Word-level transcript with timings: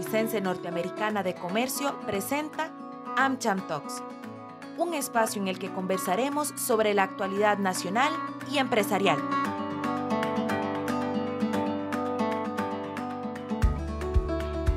Costarricense 0.00 0.40
Norteamericana 0.40 1.22
de 1.22 1.34
Comercio 1.34 2.00
presenta 2.06 2.72
AmCham 3.18 3.60
Talks, 3.66 4.02
un 4.78 4.94
espacio 4.94 5.42
en 5.42 5.48
el 5.48 5.58
que 5.58 5.70
conversaremos 5.70 6.54
sobre 6.56 6.94
la 6.94 7.02
actualidad 7.02 7.58
nacional 7.58 8.10
y 8.50 8.56
empresarial. 8.56 9.18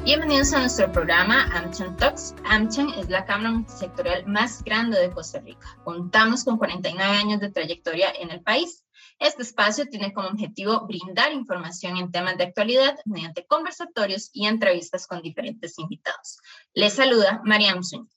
Bienvenidos 0.04 0.52
a 0.52 0.60
nuestro 0.60 0.92
programa 0.92 1.46
AmCham 1.56 1.96
Talks. 1.96 2.36
AmCham 2.44 2.90
es 2.98 3.10
la 3.10 3.24
cámara 3.24 3.64
sectorial 3.68 4.26
más 4.28 4.62
grande 4.66 5.00
de 5.00 5.10
Costa 5.10 5.40
Rica. 5.40 5.78
Contamos 5.86 6.44
con 6.44 6.58
49 6.58 7.16
años 7.16 7.40
de 7.40 7.50
trayectoria 7.50 8.12
en 8.20 8.30
el 8.30 8.42
país 8.42 8.83
este 9.20 9.44
espacio 9.44 9.86
tiene 9.88 10.14
como 10.14 10.28
objetivo 10.28 10.86
brindar 10.88 11.32
información 11.32 11.98
en 11.98 12.12
temas 12.12 12.38
de 12.38 12.46
actualidad 12.46 12.98
mediante 13.06 13.46
conversatorios 13.46 14.30
y 14.34 14.48
entrevistas 14.48 15.08
con 15.08 15.22
diferentes 15.22 15.78
invitados. 15.80 16.40
Les 16.74 16.94
saluda 16.94 17.42
Mariam 17.44 17.84
Zúñiga. 17.84 18.14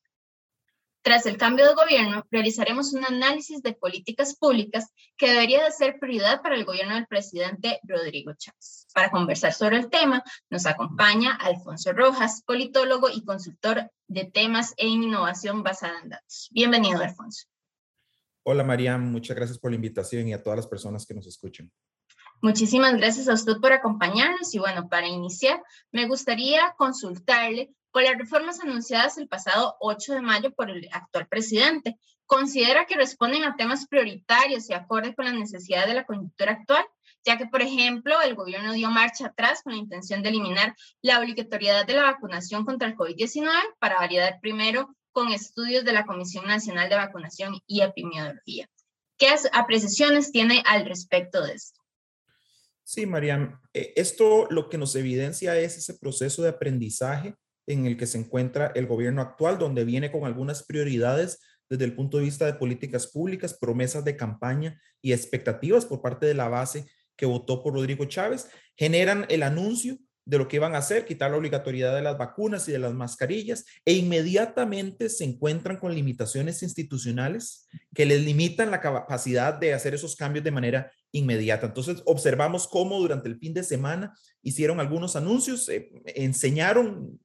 Tras 1.07 1.25
el 1.27 1.37
cambio 1.37 1.69
de 1.69 1.75
gobierno, 1.75 2.27
realizaremos 2.33 2.93
un 2.93 3.05
análisis 3.05 3.63
de 3.63 3.75
políticas 3.75 4.35
públicas 4.35 4.93
que 5.17 5.29
debería 5.29 5.63
de 5.63 5.71
ser 5.71 6.01
prioridad 6.01 6.43
para 6.43 6.57
el 6.57 6.65
gobierno 6.65 6.97
del 6.97 7.07
presidente 7.07 7.79
Rodrigo 7.85 8.33
Chávez. 8.37 8.89
Para 8.93 9.13
conversar 9.13 9.53
sobre 9.53 9.77
el 9.77 9.89
tema, 9.89 10.25
nos 10.51 10.67
acompaña 10.67 11.37
Alfonso 11.37 11.93
Rojas, 11.93 12.43
politólogo 12.45 13.09
y 13.09 13.25
consultor 13.25 13.89
de 14.09 14.25
temas 14.25 14.75
en 14.79 15.05
innovación 15.05 15.63
basada 15.63 16.01
en 16.03 16.09
datos. 16.09 16.49
Bienvenido, 16.51 17.01
Alfonso. 17.01 17.47
Hola 18.49 18.63
María, 18.63 18.97
muchas 18.97 19.37
gracias 19.37 19.59
por 19.59 19.73
la 19.73 19.75
invitación 19.75 20.29
y 20.29 20.33
a 20.33 20.41
todas 20.41 20.57
las 20.57 20.69
personas 20.69 21.05
que 21.05 21.15
nos 21.15 21.27
escuchan. 21.27 21.69
Muchísimas 22.41 22.95
gracias 22.95 23.29
a 23.29 23.33
usted 23.33 23.57
por 23.61 23.73
acompañarnos 23.73 24.55
y 24.55 24.61
bueno, 24.61 24.89
para 24.89 25.09
iniciar, 25.09 25.61
me 25.91 26.07
gustaría 26.07 26.73
consultarle 26.79 27.75
con 27.91 28.05
las 28.05 28.17
reformas 28.17 28.61
anunciadas 28.61 29.19
el 29.19 29.27
pasado 29.27 29.75
8 29.81 30.15
de 30.15 30.21
mayo 30.23 30.53
por 30.53 30.71
el 30.71 30.89
actual 30.93 31.27
presidente. 31.27 31.99
¿Considera 32.25 32.85
que 32.85 32.95
responden 32.95 33.43
a 33.43 33.57
temas 33.57 33.89
prioritarios 33.89 34.71
y 34.71 34.75
acorde 34.75 35.13
con 35.17 35.25
las 35.25 35.35
necesidades 35.35 35.89
de 35.89 35.95
la 35.95 36.07
coyuntura 36.07 36.53
actual? 36.53 36.85
Ya 37.25 37.39
que, 37.39 37.47
por 37.47 37.63
ejemplo, 37.63 38.23
el 38.23 38.37
gobierno 38.37 38.75
dio 38.75 38.93
marcha 38.93 39.27
atrás 39.27 39.63
con 39.65 39.73
la 39.73 39.81
intención 39.81 40.23
de 40.23 40.29
eliminar 40.29 40.77
la 41.03 41.19
obligatoriedad 41.19 41.85
de 41.85 41.95
la 41.95 42.05
vacunación 42.05 42.65
contra 42.65 42.87
el 42.87 42.95
COVID-19 42.95 43.51
para 43.81 43.97
validar 43.97 44.39
primero 44.41 44.95
con 45.17 45.33
estudios 45.33 45.83
de 45.87 45.95
la 45.95 46.05
Comisión 46.05 46.47
Nacional 46.47 46.91
de 46.91 46.97
Vacunación 46.97 47.59
y 47.67 47.81
Epidemiología. 47.81 48.69
¿Qué 49.17 49.29
apreciaciones 49.55 50.31
tiene 50.31 50.63
al 50.67 50.85
respecto 50.85 51.43
de 51.43 51.55
esto? 51.55 51.81
Sí, 52.85 53.07
Mariam, 53.07 53.59
eh, 53.73 53.95
esto 53.97 54.47
lo 54.51 54.69
que 54.69 54.77
nos 54.77 54.95
evidencia 54.95 55.59
es 55.59 55.79
ese 55.79 55.95
proceso 55.95 56.43
de 56.43 56.51
aprendizaje 56.51 57.35
en 57.67 57.87
el 57.87 57.97
que 57.97 58.07
se 58.07 58.19
encuentra 58.19 58.73
el 58.75 58.87
gobierno 58.87 59.23
actual, 59.23 59.59
donde 59.59 59.87
viene 59.87 60.13
con 60.13 60.27
algunas 60.27 60.67
prioridades 60.67 61.41
desde 61.71 61.87
el 61.87 61.95
punto 61.95 62.19
de 62.19 62.25
vista 62.25 62.45
de 62.45 62.53
políticas 62.53 63.07
públicas, 63.07 63.57
promesas 63.59 64.05
de 64.05 64.19
campaña 64.19 64.79
y 65.01 65.15
expectativas 65.15 65.87
por 65.87 66.03
parte 66.03 66.27
de 66.27 66.35
la 66.35 66.51
base 66.51 66.91
que 67.17 67.25
votó 67.25 67.63
por 67.63 67.73
Rodrigo 67.73 68.05
Chávez, 68.05 68.51
generan 68.77 69.25
el 69.31 69.45
anuncio 69.45 69.97
de 70.27 70.39
lo 70.39 70.49
que 70.49 70.57
iban 70.57 70.75
a 70.75 70.79
hacer, 70.79 71.07
quitar 71.07 71.31
la 71.31 71.37
obligatoriedad 71.37 71.95
de 71.95 72.03
las 72.03 72.19
vacunas 72.19 72.69
y 72.69 72.73
de 72.73 72.81
las 72.81 72.93
mascarillas, 72.93 73.65
e 73.85 73.93
inmediatamente 73.93 75.09
se 75.09 75.25
encuentran 75.25 75.77
con 75.77 75.95
limitaciones 75.95 76.65
institucionales 76.65 77.69
que 77.95 78.07
les 78.07 78.21
limitan 78.23 78.73
la 78.73 78.81
capacidad 78.81 79.55
de 79.55 79.73
hacer 79.73 79.95
esos 79.95 80.17
cambios 80.17 80.45
de 80.45 80.51
manera 80.51 80.91
inmediata. 81.13 81.67
Entonces, 81.67 82.03
observamos 82.07 82.67
cómo 82.67 82.99
durante 82.99 83.29
el 83.29 83.39
fin 83.39 83.55
de 83.55 83.63
semana 83.63 84.15
hicieron 84.43 84.81
algunos 84.81 85.15
anuncios, 85.15 85.69
eh, 85.69 85.91
enseñaron, 86.07 87.21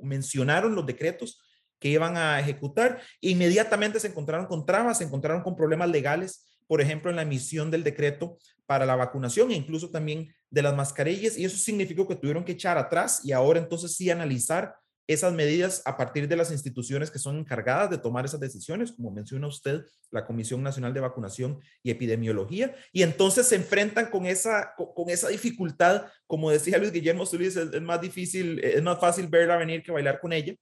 mencionaron 0.00 0.76
los 0.76 0.86
decretos 0.86 1.40
que 1.80 1.88
iban 1.88 2.16
a 2.16 2.38
ejecutar, 2.38 3.02
e 3.20 3.30
inmediatamente 3.30 3.98
se 3.98 4.06
encontraron 4.06 4.46
con 4.46 4.64
trabas, 4.64 4.98
se 4.98 5.04
encontraron 5.04 5.42
con 5.42 5.56
problemas 5.56 5.90
legales 5.90 6.53
por 6.66 6.80
ejemplo, 6.80 7.10
en 7.10 7.16
la 7.16 7.22
emisión 7.22 7.70
del 7.70 7.84
decreto 7.84 8.38
para 8.66 8.86
la 8.86 8.96
vacunación 8.96 9.50
e 9.50 9.54
incluso 9.54 9.90
también 9.90 10.34
de 10.50 10.62
las 10.62 10.74
mascarillas. 10.74 11.36
Y 11.36 11.44
eso 11.44 11.56
significó 11.56 12.08
que 12.08 12.16
tuvieron 12.16 12.44
que 12.44 12.52
echar 12.52 12.78
atrás 12.78 13.20
y 13.24 13.32
ahora 13.32 13.60
entonces 13.60 13.94
sí 13.94 14.10
analizar 14.10 14.74
esas 15.06 15.34
medidas 15.34 15.82
a 15.84 15.96
partir 15.96 16.28
de 16.28 16.36
las 16.36 16.50
instituciones 16.50 17.10
que 17.10 17.18
son 17.18 17.38
encargadas 17.38 17.90
de 17.90 17.98
tomar 17.98 18.24
esas 18.24 18.40
decisiones, 18.40 18.92
como 18.92 19.10
menciona 19.10 19.46
usted, 19.46 19.84
la 20.10 20.24
Comisión 20.24 20.62
Nacional 20.62 20.94
de 20.94 21.00
Vacunación 21.00 21.60
y 21.82 21.90
Epidemiología, 21.90 22.74
y 22.92 23.02
entonces 23.02 23.46
se 23.46 23.56
enfrentan 23.56 24.06
con 24.06 24.24
esa, 24.24 24.72
con 24.76 25.10
esa 25.10 25.28
dificultad, 25.28 26.06
como 26.26 26.50
decía 26.50 26.78
Luis 26.78 26.92
Guillermo 26.92 27.26
Solís, 27.26 27.56
es, 27.56 27.82
más 27.82 28.00
difícil, 28.00 28.58
es 28.64 28.82
más 28.82 28.98
fácil 28.98 29.28
verla 29.28 29.58
venir 29.58 29.82
que 29.82 29.92
bailar 29.92 30.20
con 30.20 30.32
ella, 30.32 30.54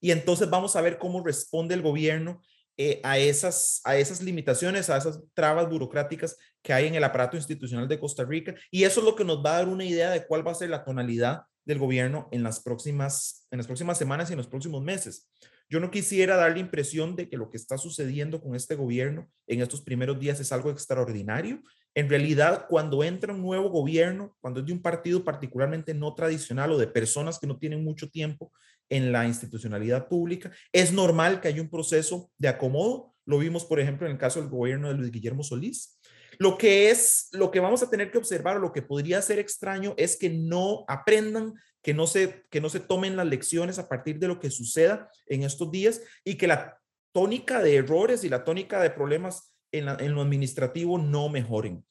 y 0.00 0.10
entonces 0.12 0.48
vamos 0.48 0.76
a 0.76 0.80
ver 0.80 0.96
cómo 0.96 1.22
responde 1.22 1.74
el 1.74 1.82
gobierno 1.82 2.40
eh, 2.76 3.00
a, 3.02 3.18
esas, 3.18 3.80
a 3.84 3.96
esas 3.96 4.22
limitaciones, 4.22 4.88
a 4.88 4.96
esas 4.96 5.20
trabas 5.34 5.68
burocráticas 5.68 6.36
que 6.62 6.72
hay 6.72 6.86
en 6.86 6.94
el 6.94 7.04
aparato 7.04 7.36
institucional 7.36 7.88
de 7.88 7.98
Costa 7.98 8.24
Rica. 8.24 8.54
Y 8.70 8.84
eso 8.84 9.00
es 9.00 9.06
lo 9.06 9.14
que 9.14 9.24
nos 9.24 9.44
va 9.44 9.54
a 9.54 9.58
dar 9.58 9.68
una 9.68 9.84
idea 9.84 10.10
de 10.10 10.26
cuál 10.26 10.46
va 10.46 10.52
a 10.52 10.54
ser 10.54 10.70
la 10.70 10.84
tonalidad 10.84 11.42
del 11.64 11.78
gobierno 11.78 12.28
en 12.32 12.42
las 12.42 12.60
próximas, 12.60 13.46
en 13.50 13.58
las 13.58 13.66
próximas 13.66 13.98
semanas 13.98 14.30
y 14.30 14.32
en 14.32 14.38
los 14.38 14.48
próximos 14.48 14.82
meses. 14.82 15.28
Yo 15.68 15.78
no 15.78 15.90
quisiera 15.90 16.36
dar 16.36 16.52
la 16.52 16.58
impresión 16.58 17.14
de 17.14 17.28
que 17.28 17.36
lo 17.36 17.48
que 17.48 17.56
está 17.56 17.78
sucediendo 17.78 18.40
con 18.40 18.56
este 18.56 18.74
gobierno 18.74 19.30
en 19.46 19.60
estos 19.60 19.80
primeros 19.82 20.18
días 20.18 20.40
es 20.40 20.50
algo 20.50 20.70
extraordinario. 20.70 21.62
En 21.94 22.08
realidad, 22.08 22.66
cuando 22.68 23.04
entra 23.04 23.32
un 23.32 23.40
nuevo 23.40 23.70
gobierno, 23.70 24.36
cuando 24.40 24.60
es 24.60 24.66
de 24.66 24.72
un 24.72 24.82
partido 24.82 25.22
particularmente 25.22 25.94
no 25.94 26.12
tradicional 26.14 26.72
o 26.72 26.78
de 26.78 26.88
personas 26.88 27.38
que 27.38 27.46
no 27.46 27.56
tienen 27.56 27.84
mucho 27.84 28.10
tiempo 28.10 28.52
en 28.90 29.12
la 29.12 29.26
institucionalidad 29.26 30.08
pública. 30.08 30.50
Es 30.72 30.92
normal 30.92 31.40
que 31.40 31.48
haya 31.48 31.62
un 31.62 31.70
proceso 31.70 32.30
de 32.36 32.48
acomodo. 32.48 33.14
Lo 33.24 33.38
vimos, 33.38 33.64
por 33.64 33.80
ejemplo, 33.80 34.06
en 34.06 34.12
el 34.12 34.18
caso 34.18 34.40
del 34.40 34.50
gobierno 34.50 34.88
de 34.88 34.94
Luis 34.94 35.10
Guillermo 35.10 35.42
Solís. 35.42 35.98
Lo 36.38 36.58
que 36.58 36.90
es, 36.90 37.28
lo 37.32 37.50
que 37.50 37.60
vamos 37.60 37.82
a 37.82 37.90
tener 37.90 38.10
que 38.10 38.18
observar, 38.18 38.56
o 38.56 38.60
lo 38.60 38.72
que 38.72 38.82
podría 38.82 39.22
ser 39.22 39.38
extraño, 39.38 39.94
es 39.96 40.16
que 40.16 40.30
no 40.30 40.84
aprendan, 40.88 41.54
que 41.82 41.94
no 41.94 42.06
se, 42.06 42.44
que 42.50 42.60
no 42.60 42.68
se 42.68 42.80
tomen 42.80 43.16
las 43.16 43.26
lecciones 43.26 43.78
a 43.78 43.88
partir 43.88 44.18
de 44.18 44.28
lo 44.28 44.40
que 44.40 44.50
suceda 44.50 45.08
en 45.26 45.44
estos 45.44 45.70
días 45.70 46.02
y 46.24 46.36
que 46.36 46.46
la 46.46 46.78
tónica 47.12 47.62
de 47.62 47.76
errores 47.76 48.24
y 48.24 48.28
la 48.28 48.44
tónica 48.44 48.80
de 48.82 48.90
problemas 48.90 49.54
en, 49.72 49.88
en 49.88 50.14
lo 50.14 50.22
administrativo 50.22 50.98
no 50.98 51.28
mejoren. 51.28 51.84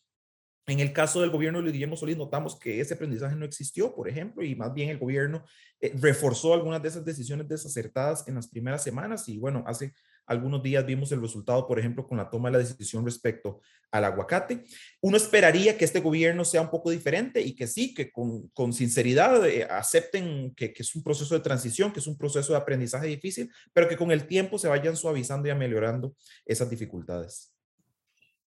En 0.69 0.79
el 0.79 0.93
caso 0.93 1.21
del 1.21 1.31
gobierno 1.31 1.63
de 1.63 1.71
Guillermo 1.71 1.97
Solís, 1.97 2.15
notamos 2.15 2.55
que 2.59 2.79
ese 2.79 2.93
aprendizaje 2.93 3.35
no 3.35 3.43
existió, 3.43 3.95
por 3.95 4.07
ejemplo, 4.07 4.43
y 4.43 4.55
más 4.55 4.71
bien 4.71 4.89
el 4.89 4.99
gobierno 4.99 5.43
eh, 5.81 5.91
reforzó 5.95 6.53
algunas 6.53 6.79
de 6.83 6.89
esas 6.89 7.03
decisiones 7.03 7.47
desacertadas 7.47 8.27
en 8.27 8.35
las 8.35 8.47
primeras 8.47 8.83
semanas. 8.83 9.27
Y 9.29 9.39
bueno, 9.39 9.63
hace 9.65 9.93
algunos 10.27 10.61
días 10.61 10.85
vimos 10.85 11.11
el 11.11 11.21
resultado, 11.21 11.65
por 11.65 11.79
ejemplo, 11.79 12.05
con 12.05 12.19
la 12.19 12.29
toma 12.29 12.49
de 12.49 12.53
la 12.53 12.59
decisión 12.59 13.03
respecto 13.03 13.61
al 13.89 14.05
aguacate. 14.05 14.63
Uno 15.01 15.17
esperaría 15.17 15.75
que 15.75 15.85
este 15.85 16.01
gobierno 16.01 16.45
sea 16.45 16.61
un 16.61 16.69
poco 16.69 16.91
diferente 16.91 17.41
y 17.41 17.55
que 17.55 17.65
sí, 17.65 17.95
que 17.95 18.11
con, 18.11 18.71
sinceridad 18.71 19.43
eh, 19.47 19.63
acepten 19.63 20.53
que 20.53 20.71
es 20.77 20.95
un 20.95 21.01
proceso 21.01 21.33
de 21.33 21.41
transición, 21.41 21.91
que 21.91 21.99
es 21.99 22.05
un 22.05 22.15
proceso 22.15 22.53
de 22.53 22.59
aprendizaje 22.59 23.07
difícil, 23.07 23.51
pero 23.73 23.89
que 23.89 23.97
con 23.97 24.11
el 24.11 24.27
tiempo 24.27 24.59
se 24.59 24.67
vayan 24.67 24.95
suavizando 24.95 25.47
y 25.47 25.51
ameliorando 25.51 26.13
esas 26.45 26.69
dificultades. 26.69 27.58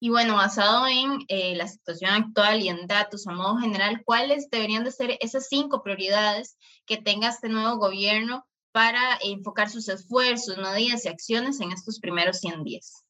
Y 0.04 0.08
bueno, 0.08 0.34
basado 0.34 0.88
en 0.88 1.20
eh, 1.28 1.54
la 1.54 1.68
situación 1.68 2.10
actual 2.10 2.60
y 2.60 2.68
en 2.68 2.88
datos 2.88 3.28
a 3.28 3.30
modo 3.30 3.58
general, 3.58 4.02
¿cuáles 4.04 4.50
deberían 4.50 4.82
de 4.82 4.90
ser 4.90 5.16
esas 5.20 5.46
cinco 5.48 5.84
prioridades 5.84 6.56
que 6.86 6.96
tenga 6.96 7.28
este 7.28 7.48
nuevo 7.48 7.76
gobierno 7.76 8.44
para 8.72 9.16
enfocar 9.22 9.70
sus 9.70 9.88
esfuerzos, 9.88 10.58
medidas 10.58 11.04
y 11.04 11.08
acciones 11.08 11.60
en 11.60 11.70
estos 11.70 12.00
primeros 12.00 12.40
100 12.40 12.64
días? 12.64 13.04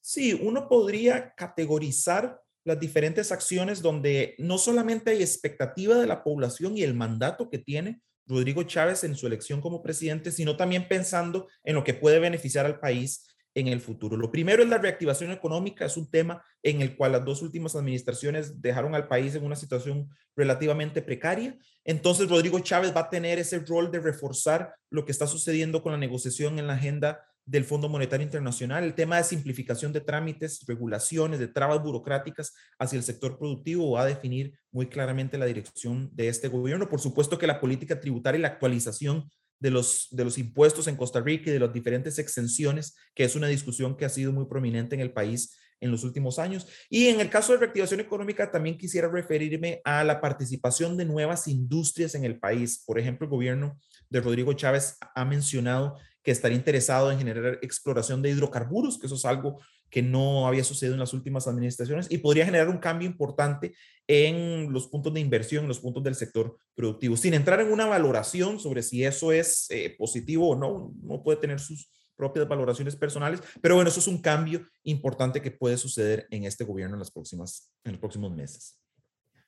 Sí, 0.00 0.32
uno 0.34 0.68
podría 0.68 1.34
categorizar 1.34 2.40
las 2.62 2.78
diferentes 2.78 3.32
acciones 3.32 3.82
donde 3.82 4.36
no 4.38 4.56
solamente 4.56 5.10
hay 5.10 5.22
expectativa 5.22 5.96
de 5.96 6.06
la 6.06 6.22
población 6.22 6.78
y 6.78 6.84
el 6.84 6.94
mandato 6.94 7.50
que 7.50 7.58
tiene 7.58 8.02
Rodrigo 8.24 8.62
Chávez 8.62 9.02
en 9.02 9.16
su 9.16 9.26
elección 9.26 9.60
como 9.60 9.82
presidente, 9.82 10.30
sino 10.30 10.56
también 10.56 10.86
pensando 10.86 11.48
en 11.64 11.74
lo 11.74 11.82
que 11.82 11.94
puede 11.94 12.20
beneficiar 12.20 12.66
al 12.66 12.78
país 12.78 13.26
en 13.54 13.68
el 13.68 13.80
futuro. 13.80 14.16
Lo 14.16 14.30
primero 14.30 14.62
es 14.62 14.68
la 14.68 14.78
reactivación 14.78 15.32
económica, 15.32 15.84
es 15.84 15.96
un 15.96 16.10
tema 16.10 16.42
en 16.62 16.80
el 16.80 16.96
cual 16.96 17.12
las 17.12 17.24
dos 17.24 17.42
últimas 17.42 17.74
administraciones 17.74 18.60
dejaron 18.60 18.94
al 18.94 19.08
país 19.08 19.34
en 19.34 19.44
una 19.44 19.56
situación 19.56 20.08
relativamente 20.36 21.02
precaria. 21.02 21.58
Entonces, 21.84 22.28
Rodrigo 22.28 22.60
Chávez 22.60 22.94
va 22.94 23.02
a 23.02 23.10
tener 23.10 23.38
ese 23.38 23.58
rol 23.60 23.90
de 23.90 24.00
reforzar 24.00 24.74
lo 24.90 25.04
que 25.04 25.12
está 25.12 25.26
sucediendo 25.26 25.82
con 25.82 25.92
la 25.92 25.98
negociación 25.98 26.58
en 26.58 26.66
la 26.66 26.74
agenda 26.74 27.20
del 27.50 27.64
Fondo 27.64 27.88
Monetario 27.88 28.24
Internacional, 28.24 28.84
el 28.84 28.94
tema 28.94 29.16
de 29.16 29.24
simplificación 29.24 29.92
de 29.92 30.00
trámites, 30.00 30.64
regulaciones, 30.68 31.40
de 31.40 31.48
trabas 31.48 31.82
burocráticas 31.82 32.54
hacia 32.78 32.96
el 32.96 33.02
sector 33.02 33.38
productivo 33.38 33.90
va 33.90 34.02
a 34.02 34.06
definir 34.06 34.56
muy 34.70 34.86
claramente 34.86 35.36
la 35.36 35.46
dirección 35.46 36.10
de 36.12 36.28
este 36.28 36.46
gobierno. 36.46 36.88
Por 36.88 37.00
supuesto 37.00 37.38
que 37.38 37.48
la 37.48 37.60
política 37.60 37.98
tributaria 37.98 38.38
y 38.38 38.42
la 38.42 38.48
actualización 38.48 39.28
de 39.60 39.70
los, 39.70 40.08
de 40.10 40.24
los 40.24 40.38
impuestos 40.38 40.88
en 40.88 40.96
Costa 40.96 41.20
Rica 41.20 41.50
y 41.50 41.52
de 41.52 41.60
las 41.60 41.72
diferentes 41.72 42.18
exenciones, 42.18 42.96
que 43.14 43.24
es 43.24 43.36
una 43.36 43.46
discusión 43.46 43.96
que 43.96 44.06
ha 44.06 44.08
sido 44.08 44.32
muy 44.32 44.46
prominente 44.46 44.94
en 44.94 45.02
el 45.02 45.12
país 45.12 45.56
en 45.80 45.90
los 45.90 46.04
últimos 46.04 46.38
años. 46.38 46.66
Y 46.88 47.06
en 47.06 47.20
el 47.20 47.30
caso 47.30 47.52
de 47.52 47.58
reactivación 47.58 48.00
económica, 48.00 48.50
también 48.50 48.76
quisiera 48.76 49.08
referirme 49.08 49.80
a 49.84 50.04
la 50.04 50.20
participación 50.20 50.96
de 50.96 51.04
nuevas 51.04 51.46
industrias 51.48 52.14
en 52.14 52.24
el 52.24 52.38
país. 52.38 52.82
Por 52.86 52.98
ejemplo, 52.98 53.26
el 53.26 53.30
gobierno 53.30 53.78
de 54.08 54.20
Rodrigo 54.20 54.52
Chávez 54.52 54.96
ha 55.14 55.24
mencionado 55.24 55.96
que 56.22 56.30
estaría 56.30 56.56
interesado 56.56 57.10
en 57.10 57.18
generar 57.18 57.58
exploración 57.62 58.20
de 58.20 58.30
hidrocarburos, 58.30 58.98
que 58.98 59.06
eso 59.06 59.14
es 59.14 59.24
algo 59.24 59.60
que 59.90 60.02
no 60.02 60.46
había 60.46 60.64
sucedido 60.64 60.94
en 60.94 61.00
las 61.00 61.12
últimas 61.12 61.48
administraciones 61.48 62.06
y 62.10 62.18
podría 62.18 62.44
generar 62.44 62.68
un 62.68 62.78
cambio 62.78 63.08
importante 63.08 63.74
en 64.12 64.72
los 64.72 64.88
puntos 64.88 65.14
de 65.14 65.20
inversión, 65.20 65.62
en 65.62 65.68
los 65.68 65.78
puntos 65.78 66.02
del 66.02 66.16
sector 66.16 66.58
productivo. 66.74 67.16
Sin 67.16 67.32
entrar 67.32 67.60
en 67.60 67.70
una 67.70 67.86
valoración 67.86 68.58
sobre 68.58 68.82
si 68.82 69.04
eso 69.04 69.30
es 69.30 69.70
eh, 69.70 69.94
positivo 69.96 70.48
o 70.48 70.56
no, 70.56 70.92
no 71.00 71.22
puede 71.22 71.38
tener 71.38 71.60
sus 71.60 71.88
propias 72.16 72.48
valoraciones 72.48 72.96
personales, 72.96 73.40
pero 73.62 73.76
bueno, 73.76 73.88
eso 73.88 74.00
es 74.00 74.08
un 74.08 74.20
cambio 74.20 74.66
importante 74.82 75.40
que 75.40 75.52
puede 75.52 75.76
suceder 75.76 76.26
en 76.32 76.42
este 76.44 76.64
gobierno 76.64 76.96
en, 76.96 76.98
las 76.98 77.12
próximas, 77.12 77.70
en 77.84 77.92
los 77.92 78.00
próximos 78.00 78.34
meses. 78.34 78.80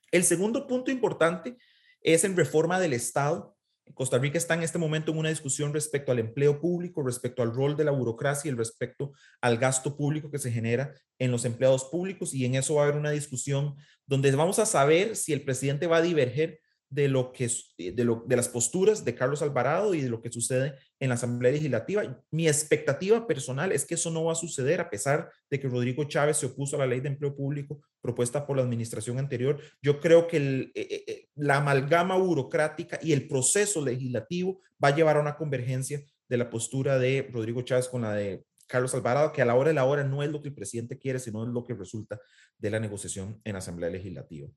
El 0.09 0.23
segundo 0.23 0.65
punto 0.65 0.91
importante 0.91 1.57
es 1.99 2.23
en 2.23 2.37
reforma 2.37 2.79
del 2.79 2.93
Estado 2.93 3.52
Costa 3.93 4.17
Rica 4.17 4.37
está 4.37 4.53
en 4.53 4.63
este 4.63 4.77
momento 4.77 5.11
en 5.11 5.17
una 5.17 5.29
discusión 5.29 5.73
respecto 5.73 6.11
al 6.11 6.19
empleo 6.19 6.59
público, 6.59 7.03
respecto 7.03 7.41
al 7.43 7.53
rol 7.53 7.77
de 7.77 7.83
la 7.83 7.91
burocracia 7.91 8.49
y 8.49 8.55
respecto 8.55 9.13
al 9.41 9.57
gasto 9.57 9.95
público 9.95 10.31
que 10.31 10.39
se 10.39 10.51
genera 10.51 10.93
en 11.19 11.31
los 11.31 11.45
empleados 11.45 11.85
públicos 11.85 12.33
y 12.33 12.45
en 12.45 12.55
eso 12.55 12.75
va 12.75 12.81
a 12.81 12.85
haber 12.85 12.97
una 12.97 13.11
discusión 13.11 13.75
donde 14.05 14.31
vamos 14.31 14.59
a 14.59 14.65
saber 14.65 15.15
si 15.15 15.33
el 15.33 15.43
presidente 15.43 15.87
va 15.87 15.97
a 15.97 16.01
diverger 16.01 16.59
de 16.93 17.07
lo 17.07 17.33
que 17.33 17.49
eh, 17.79 17.91
de, 17.91 18.03
lo, 18.03 18.23
de 18.27 18.35
las 18.35 18.47
posturas 18.47 19.03
de 19.03 19.15
Carlos 19.15 19.41
Alvarado 19.41 19.95
y 19.95 20.01
de 20.01 20.09
lo 20.09 20.21
que 20.21 20.31
sucede 20.31 20.75
en 20.99 21.09
la 21.09 21.15
Asamblea 21.15 21.51
Legislativa. 21.51 22.23
Mi 22.29 22.47
expectativa 22.47 23.25
personal 23.25 23.71
es 23.71 23.83
que 23.83 23.95
eso 23.95 24.11
no 24.11 24.25
va 24.25 24.33
a 24.33 24.35
suceder 24.35 24.79
a 24.79 24.89
pesar 24.91 25.31
de 25.49 25.59
que 25.59 25.67
Rodrigo 25.67 26.03
Chávez 26.03 26.37
se 26.37 26.45
opuso 26.45 26.75
a 26.75 26.79
la 26.79 26.85
ley 26.85 26.99
de 26.99 27.09
empleo 27.09 27.35
público 27.35 27.81
propuesta 27.99 28.45
por 28.45 28.57
la 28.57 28.63
administración 28.63 29.17
anterior. 29.17 29.59
Yo 29.81 29.99
creo 29.99 30.27
que 30.27 30.71
eh, 30.75 31.03
eh, 31.07 31.27
la 31.35 31.57
amalgama 31.57 32.15
burocrática 32.15 32.99
y 33.01 33.11
el 33.11 33.27
proceso 33.27 33.83
legislativo 33.83 34.61
va 34.83 34.89
a 34.89 34.95
llevar 34.95 35.17
a 35.17 35.21
una 35.21 35.35
convergencia 35.35 35.99
de 36.29 36.37
la 36.37 36.49
postura 36.49 36.99
de 36.99 37.27
Rodrigo 37.33 37.63
Chávez 37.63 37.87
con 37.89 38.03
la 38.03 38.13
de 38.13 38.45
Carlos 38.67 38.93
Alvarado, 38.93 39.31
que 39.31 39.41
a 39.41 39.45
la 39.45 39.55
hora 39.55 39.69
de 39.69 39.75
la 39.75 39.85
hora 39.85 40.03
no 40.03 40.21
es 40.21 40.31
lo 40.31 40.41
que 40.41 40.49
el 40.49 40.53
presidente 40.53 40.99
quiere, 40.99 41.19
sino 41.19 41.43
es 41.43 41.49
lo 41.49 41.63
que 41.63 41.73
resulta 41.73 42.19
de 42.57 42.69
la 42.69 42.79
negociación 42.79 43.41
en 43.43 43.53
la 43.53 43.59
Asamblea 43.59 43.89
Legislativa. 43.89 44.47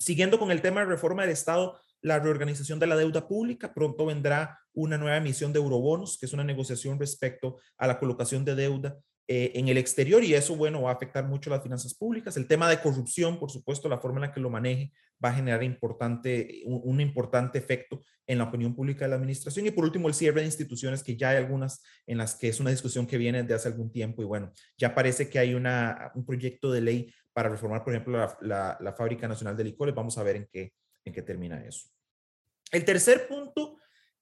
Siguiendo 0.00 0.38
con 0.38 0.50
el 0.50 0.62
tema 0.62 0.80
de 0.80 0.86
reforma 0.86 1.22
del 1.22 1.32
Estado, 1.32 1.78
la 2.00 2.18
reorganización 2.18 2.78
de 2.78 2.86
la 2.86 2.96
deuda 2.96 3.28
pública. 3.28 3.74
Pronto 3.74 4.06
vendrá 4.06 4.58
una 4.72 4.96
nueva 4.96 5.18
emisión 5.18 5.52
de 5.52 5.58
eurobonos, 5.58 6.16
que 6.18 6.24
es 6.24 6.32
una 6.32 6.42
negociación 6.42 6.98
respecto 6.98 7.58
a 7.76 7.86
la 7.86 7.98
colocación 7.98 8.42
de 8.44 8.54
deuda 8.54 8.96
eh, 9.28 9.52
en 9.54 9.68
el 9.68 9.76
exterior 9.76 10.24
y 10.24 10.34
eso, 10.34 10.56
bueno, 10.56 10.82
va 10.82 10.90
a 10.90 10.94
afectar 10.94 11.24
mucho 11.24 11.50
las 11.50 11.62
finanzas 11.62 11.94
públicas. 11.94 12.36
El 12.38 12.48
tema 12.48 12.68
de 12.70 12.80
corrupción, 12.80 13.38
por 13.38 13.50
supuesto, 13.50 13.88
la 13.90 13.98
forma 13.98 14.16
en 14.16 14.22
la 14.22 14.32
que 14.32 14.40
lo 14.40 14.50
maneje 14.50 14.90
va 15.22 15.28
a 15.28 15.34
generar 15.34 15.60
un, 15.60 17.00
importante 17.00 17.58
efecto 17.58 18.02
en 18.26 18.38
la 18.38 18.44
opinión 18.44 18.74
pública 18.74 19.04
de 19.04 19.10
la 19.10 19.16
administración. 19.16 19.66
Y 19.66 19.70
por 19.70 19.84
último, 19.84 20.08
el 20.08 20.14
cierre 20.14 20.40
de 20.40 20.46
instituciones, 20.46 21.04
que 21.04 21.16
ya 21.16 21.28
hay 21.28 21.36
algunas 21.36 21.82
en 22.06 22.18
las 22.18 22.34
que 22.34 22.48
es 22.48 22.58
una 22.58 22.70
discusión 22.70 23.06
que 23.06 23.18
viene 23.18 23.42
de 23.42 23.54
hace 23.54 23.68
algún 23.68 23.92
tiempo 23.92 24.22
y 24.22 24.24
bueno, 24.24 24.52
ya 24.78 24.94
parece 24.94 25.28
que 25.28 25.38
hay 25.38 25.54
una, 25.54 26.10
un 26.14 26.24
proyecto 26.24 26.72
de 26.72 26.80
ley 26.80 27.14
para 27.40 27.48
reformar, 27.48 27.82
por 27.82 27.94
ejemplo, 27.94 28.18
la, 28.42 28.94
Fábrica 28.98 29.26
Nacional 29.26 29.56
de 29.56 29.64
Licores. 29.64 29.94
Vamos 29.94 30.18
a 30.18 30.22
ver 30.22 30.36
en 30.36 30.48
qué, 30.52 30.74
en 31.06 31.14
qué 31.14 31.22
termina 31.22 31.64
eso. 31.64 31.88
El 32.70 32.84
tercer 32.84 33.28
punto 33.28 33.78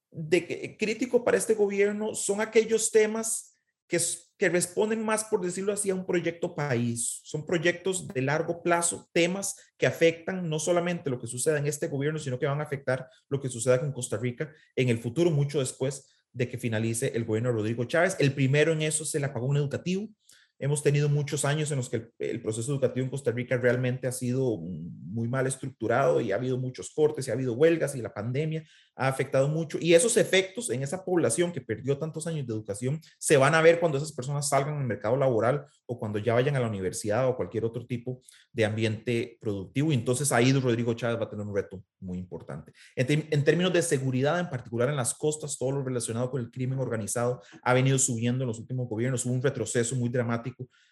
de 0.09 0.47
que, 0.47 0.77
crítico 0.77 1.25
para 1.25 1.35
este 1.35 1.53
gobierno 1.53 2.15
son 2.15 2.39
aquellos 2.39 2.91
temas 2.91 3.59
que, 3.89 3.99
que 4.37 4.47
responden 4.47 5.03
más, 5.03 5.25
por 5.25 5.41
decirlo 5.41 5.73
así, 5.73 5.89
a 5.89 5.95
un 5.95 6.05
proyecto 6.05 6.55
país. 6.55 7.19
Son 7.25 7.45
proyectos 7.45 8.07
de 8.07 8.21
largo 8.21 8.63
plazo, 8.63 9.09
temas 9.11 9.57
que 9.77 9.85
afectan 9.85 10.47
no 10.47 10.57
solamente 10.57 11.09
lo 11.09 11.19
que 11.19 11.27
suceda 11.27 11.59
en 11.59 11.67
este 11.67 11.89
gobierno, 11.89 12.19
sino 12.19 12.39
que 12.39 12.45
van 12.45 12.61
a 12.61 12.63
afectar 12.63 13.09
lo 13.27 13.41
que 13.41 13.49
suceda 13.49 13.81
con 13.81 13.91
Costa 13.91 14.15
Rica 14.15 14.49
en 14.77 14.87
el 14.87 14.99
futuro, 14.99 15.29
mucho 15.29 15.59
después 15.59 16.07
de 16.31 16.47
que 16.47 16.57
finalice 16.57 17.11
el 17.15 17.25
gobierno 17.25 17.49
de 17.49 17.55
Rodrigo 17.55 17.83
Chávez. 17.83 18.15
El 18.17 18.33
primero 18.33 18.71
en 18.71 18.81
eso 18.81 19.03
es 19.03 19.13
el 19.13 19.25
apagón 19.25 19.57
educativo. 19.57 20.07
Hemos 20.61 20.83
tenido 20.83 21.07
muchos 21.07 21.45
años 21.45 21.71
en 21.71 21.77
los 21.77 21.89
que 21.89 22.09
el, 22.19 22.41
proceso 22.41 22.69
educativo 22.73 23.05
en 23.05 23.09
Costa 23.09 23.31
Rica 23.31 23.55
realmente 23.55 24.07
ha 24.07 24.11
sido 24.11 24.57
muy 24.57 25.29
mal 25.29 25.47
estructurado 25.47 26.19
y 26.19 26.33
ha 26.33 26.35
habido 26.35 26.57
muchos 26.57 26.91
cortes 26.93 27.25
y 27.25 27.31
ha 27.31 27.33
habido 27.33 27.53
huelgas 27.53 27.95
y 27.95 28.01
la 28.01 28.13
pandemia 28.13 28.65
ha 28.97 29.07
afectado 29.07 29.47
mucho. 29.47 29.77
Y 29.79 29.93
esos 29.93 30.17
efectos 30.17 30.69
en 30.69 30.83
esa 30.83 31.05
población 31.05 31.53
que 31.53 31.61
perdió 31.61 31.97
tantos 31.97 32.27
años 32.27 32.45
de 32.45 32.53
educación 32.53 32.99
se 33.17 33.37
van 33.37 33.55
a 33.55 33.61
ver 33.61 33.79
cuando 33.79 33.97
esas 33.97 34.11
personas 34.11 34.49
salgan 34.49 34.77
al 34.77 34.85
mercado 34.85 35.15
laboral 35.15 35.65
o 35.85 35.97
cuando 35.97 36.19
ya 36.19 36.33
vayan 36.33 36.57
a 36.57 36.59
la 36.59 36.67
universidad 36.67 37.29
o 37.29 37.37
cualquier 37.37 37.63
otro 37.63 37.85
tipo 37.85 38.21
de 38.51 38.65
ambiente 38.65 39.37
productivo. 39.39 39.93
Y 39.93 39.95
entonces 39.95 40.29
ahí 40.33 40.51
Rodrigo 40.51 40.93
Chávez 40.93 41.21
va 41.21 41.23
a 41.23 41.29
tener 41.29 41.45
un 41.45 41.55
reto 41.55 41.81
muy 42.01 42.17
importante. 42.17 42.73
En, 42.97 43.29
en 43.31 43.43
términos 43.45 43.71
de 43.71 43.81
seguridad, 43.81 44.41
en 44.41 44.49
particular 44.49 44.89
en 44.89 44.97
las 44.97 45.13
costas, 45.13 45.57
todo 45.57 45.71
lo 45.71 45.83
relacionado 45.85 46.29
con 46.29 46.41
el 46.41 46.51
crimen 46.51 46.79
organizado 46.79 47.41
ha 47.63 47.73
venido 47.73 47.97
subiendo 47.97 48.43
en 48.43 48.49
los 48.49 48.59
últimos 48.59 48.89
gobiernos. 48.89 49.25
Hubo 49.25 49.35
un 49.35 49.41
retroceso 49.41 49.95
muy 49.95 50.09
dramático 50.09 50.48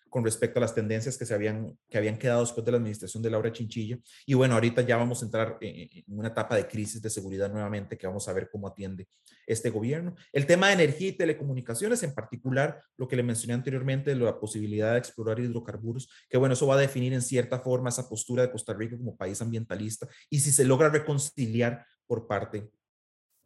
con 0.09 0.24
respecto 0.24 0.59
a 0.59 0.62
las 0.62 0.74
tendencias 0.74 1.18
que, 1.18 1.25
se 1.25 1.33
habían, 1.33 1.77
que 1.89 1.98
habían 1.98 2.18
quedado 2.18 2.42
después 2.42 2.65
de 2.65 2.71
la 2.71 2.77
administración 2.77 3.21
de 3.24 3.30
Laura 3.30 3.51
Chinchilla. 3.51 4.00
Y 4.25 4.33
bueno, 4.33 4.56
ahorita 4.56 4.81
ya 4.81 4.98
vamos 4.98 5.21
a 5.21 5.25
entrar 5.25 5.57
en, 5.62 6.04
una 6.07 6.30
etapa 6.30 6.56
de 6.56 6.68
crisis 6.68 7.01
de 7.01 7.09
seguridad 7.09 7.51
nuevamente 7.51 7.98
que 7.98 8.07
vamos 8.07 8.27
a 8.27 8.33
ver 8.33 8.50
cómo 8.50 8.68
atiende 8.68 9.07
este 9.45 9.69
gobierno. 9.69 10.15
El 10.31 10.45
tema 10.45 10.68
de 10.68 10.74
energía 10.74 11.09
y 11.09 11.13
telecomunicaciones, 11.13 12.04
en 12.04 12.13
particular 12.13 12.81
lo 12.98 13.07
que 13.07 13.15
le 13.15 13.24
mencioné 13.24 13.54
anteriormente, 13.54 14.15
la 14.15 14.39
posibilidad 14.39 14.94
de 14.94 15.00
explorar 15.00 15.39
hidrocarburos, 15.39 16.09
que 16.30 16.38
bueno, 16.38 16.54
eso 16.54 16.68
va 16.68 16.75
a 16.75 16.80
definir 16.80 17.13
en 17.13 17.21
cierta 17.21 17.59
forma 17.59 17.89
esa 17.89 18.07
postura 18.09 18.44
de 18.44 18.51
Costa 18.51 18.74
Rica 18.74 18.98
como 18.98 19.15
país 19.15 19.42
ambientalista 19.42 20.07
y 20.30 20.39
si 20.39 20.51
se 20.51 20.65
logra 20.65 20.89
reconciliar 20.89 21.86
por 22.06 22.27
parte 22.27 22.69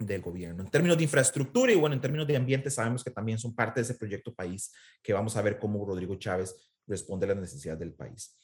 del 0.05 0.21
gobierno. 0.21 0.63
En 0.63 0.69
términos 0.69 0.97
de 0.97 1.03
infraestructura 1.03 1.71
y 1.71 1.75
bueno, 1.75 1.95
en 1.95 2.01
términos 2.01 2.27
de 2.27 2.35
ambiente, 2.35 2.69
sabemos 2.69 3.03
que 3.03 3.11
también 3.11 3.37
son 3.37 3.55
parte 3.55 3.79
de 3.79 3.83
ese 3.83 3.95
proyecto 3.95 4.33
país 4.33 4.71
que 5.01 5.13
vamos 5.13 5.35
a 5.37 5.41
ver 5.41 5.57
cómo 5.57 5.85
Rodrigo 5.85 6.15
Chávez 6.15 6.55
responde 6.87 7.25
a 7.25 7.29
las 7.29 7.37
necesidades 7.37 7.79
del 7.79 7.93
país. 7.93 8.37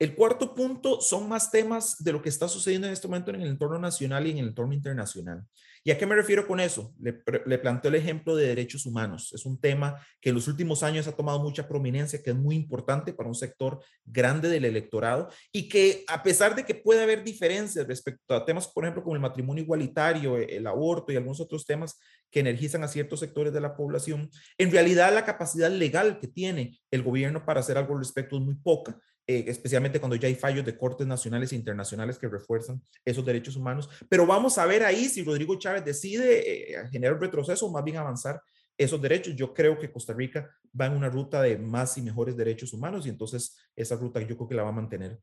El 0.00 0.14
cuarto 0.14 0.54
punto 0.54 1.02
son 1.02 1.28
más 1.28 1.50
temas 1.50 2.02
de 2.02 2.12
lo 2.12 2.22
que 2.22 2.30
está 2.30 2.48
sucediendo 2.48 2.86
en 2.86 2.94
este 2.94 3.06
momento 3.06 3.32
en 3.32 3.42
el 3.42 3.48
entorno 3.48 3.78
nacional 3.78 4.26
y 4.26 4.30
en 4.30 4.38
el 4.38 4.48
entorno 4.48 4.72
internacional. 4.72 5.44
¿Y 5.84 5.90
a 5.90 5.98
qué 5.98 6.06
me 6.06 6.14
refiero 6.14 6.46
con 6.46 6.58
eso? 6.58 6.94
Le, 6.98 7.12
planteo 7.58 7.90
el 7.90 7.96
ejemplo 7.96 8.34
de 8.34 8.46
derechos 8.46 8.86
humanos. 8.86 9.30
Es 9.34 9.44
un 9.44 9.60
tema 9.60 9.96
que 10.18 10.30
en 10.30 10.36
los 10.36 10.48
últimos 10.48 10.82
años 10.82 11.06
ha 11.06 11.12
tomado 11.12 11.42
mucha 11.42 11.68
prominencia, 11.68 12.22
que 12.22 12.30
es 12.30 12.36
muy 12.36 12.56
importante 12.56 13.12
para 13.12 13.28
un 13.28 13.34
sector 13.34 13.82
grande 14.06 14.48
del 14.48 14.64
electorado 14.64 15.28
y 15.52 15.68
que 15.68 16.02
a 16.08 16.22
pesar 16.22 16.54
de 16.54 16.64
que 16.64 16.74
puede 16.74 17.02
haber 17.02 17.22
diferencias 17.22 17.86
respecto 17.86 18.34
a 18.34 18.46
temas, 18.46 18.68
por 18.68 18.84
ejemplo, 18.84 19.02
como 19.02 19.16
el 19.16 19.22
matrimonio 19.22 19.62
igualitario, 19.62 20.38
e, 20.38 20.56
el 20.56 20.66
aborto 20.66 21.12
y 21.12 21.16
algunos 21.16 21.40
otros 21.40 21.66
temas 21.66 22.00
que 22.30 22.40
energizan 22.40 22.84
a 22.84 22.88
ciertos 22.88 23.20
sectores 23.20 23.52
de 23.52 23.60
la 23.60 23.76
población, 23.76 24.30
en 24.56 24.70
realidad 24.70 25.12
la 25.12 25.26
capacidad 25.26 25.70
legal 25.70 26.18
que 26.18 26.28
tiene 26.28 26.78
el 26.90 27.02
gobierno 27.02 27.44
para 27.44 27.60
hacer 27.60 27.76
algo 27.76 27.92
al 27.92 28.00
respecto 28.00 28.38
es 28.38 28.42
muy 28.42 28.54
poca 28.54 28.98
eh, 29.30 29.44
especialmente 29.46 30.00
cuando 30.00 30.16
ya 30.16 30.26
hay 30.26 30.34
fallos 30.34 30.64
de 30.64 30.76
cortes 30.76 31.06
nacionales 31.06 31.52
e 31.52 31.54
internacionales 31.54 32.18
que 32.18 32.26
refuerzan 32.26 32.82
esos 33.04 33.24
derechos 33.24 33.54
humanos. 33.54 33.88
Pero 34.08 34.26
vamos 34.26 34.58
a 34.58 34.66
ver 34.66 34.82
ahí 34.82 35.08
si 35.08 35.22
Rodrigo 35.22 35.56
Chávez 35.56 35.84
decide 35.84 36.72
eh, 36.72 36.88
generar 36.90 37.20
retroceso 37.20 37.66
o 37.66 37.70
más 37.70 37.84
bien 37.84 37.98
avanzar 37.98 38.42
esos 38.76 39.00
derechos. 39.00 39.36
Yo 39.36 39.54
creo 39.54 39.78
que 39.78 39.92
Costa 39.92 40.12
Rica 40.14 40.50
va 40.78 40.86
en 40.86 40.94
una 40.94 41.08
ruta 41.08 41.40
de 41.42 41.56
más 41.56 41.96
y 41.96 42.02
mejores 42.02 42.36
derechos 42.36 42.72
humanos 42.72 43.06
y 43.06 43.10
entonces 43.10 43.56
esa 43.76 43.94
ruta 43.94 44.20
yo 44.20 44.36
creo 44.36 44.48
que 44.48 44.56
la 44.56 44.64
va 44.64 44.70
a 44.70 44.72
mantener 44.72 45.20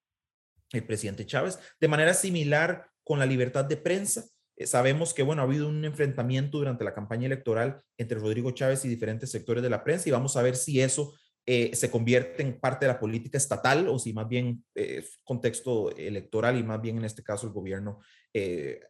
el 0.71 0.85
presidente 0.85 1.25
Chávez. 1.25 1.59
De 1.77 1.89
manera 1.89 2.13
similar 2.13 2.87
con 3.03 3.19
la 3.19 3.25
libertad 3.25 3.65
de 3.65 3.75
prensa, 3.75 4.23
eh, 4.55 4.67
sabemos 4.67 5.13
que, 5.13 5.23
bueno, 5.23 5.41
ha 5.41 5.45
habido 5.45 5.67
un 5.67 5.83
enfrentamiento 5.83 6.59
durante 6.59 6.85
la 6.85 6.93
campaña 6.93 7.25
electoral 7.25 7.81
entre 7.97 8.19
Rodrigo 8.19 8.51
Chávez 8.51 8.85
y 8.85 8.87
diferentes 8.87 9.29
sectores 9.31 9.61
de 9.61 9.69
la 9.69 9.83
prensa 9.83 10.07
y 10.07 10.13
vamos 10.13 10.37
a 10.37 10.43
ver 10.43 10.55
si 10.55 10.79
eso 10.79 11.13
eh, 11.49 11.73
se 11.77 11.89
convierte 11.89 12.43
en 12.43 12.59
parte 12.59 12.85
de 12.85 12.91
la 12.91 12.99
política 12.99 13.37
estatal 13.37 13.87
o 13.87 13.97
si 13.97 14.11
más 14.11 14.27
bien 14.27 14.65
eh, 14.75 15.01
contexto 15.23 15.95
electoral 15.95 16.57
y 16.59 16.63
más 16.63 16.81
bien 16.81 16.97
en 16.97 17.05
este 17.05 17.23
caso 17.23 17.47
el 17.47 17.53
gobierno 17.53 18.01
eh, 18.33 18.81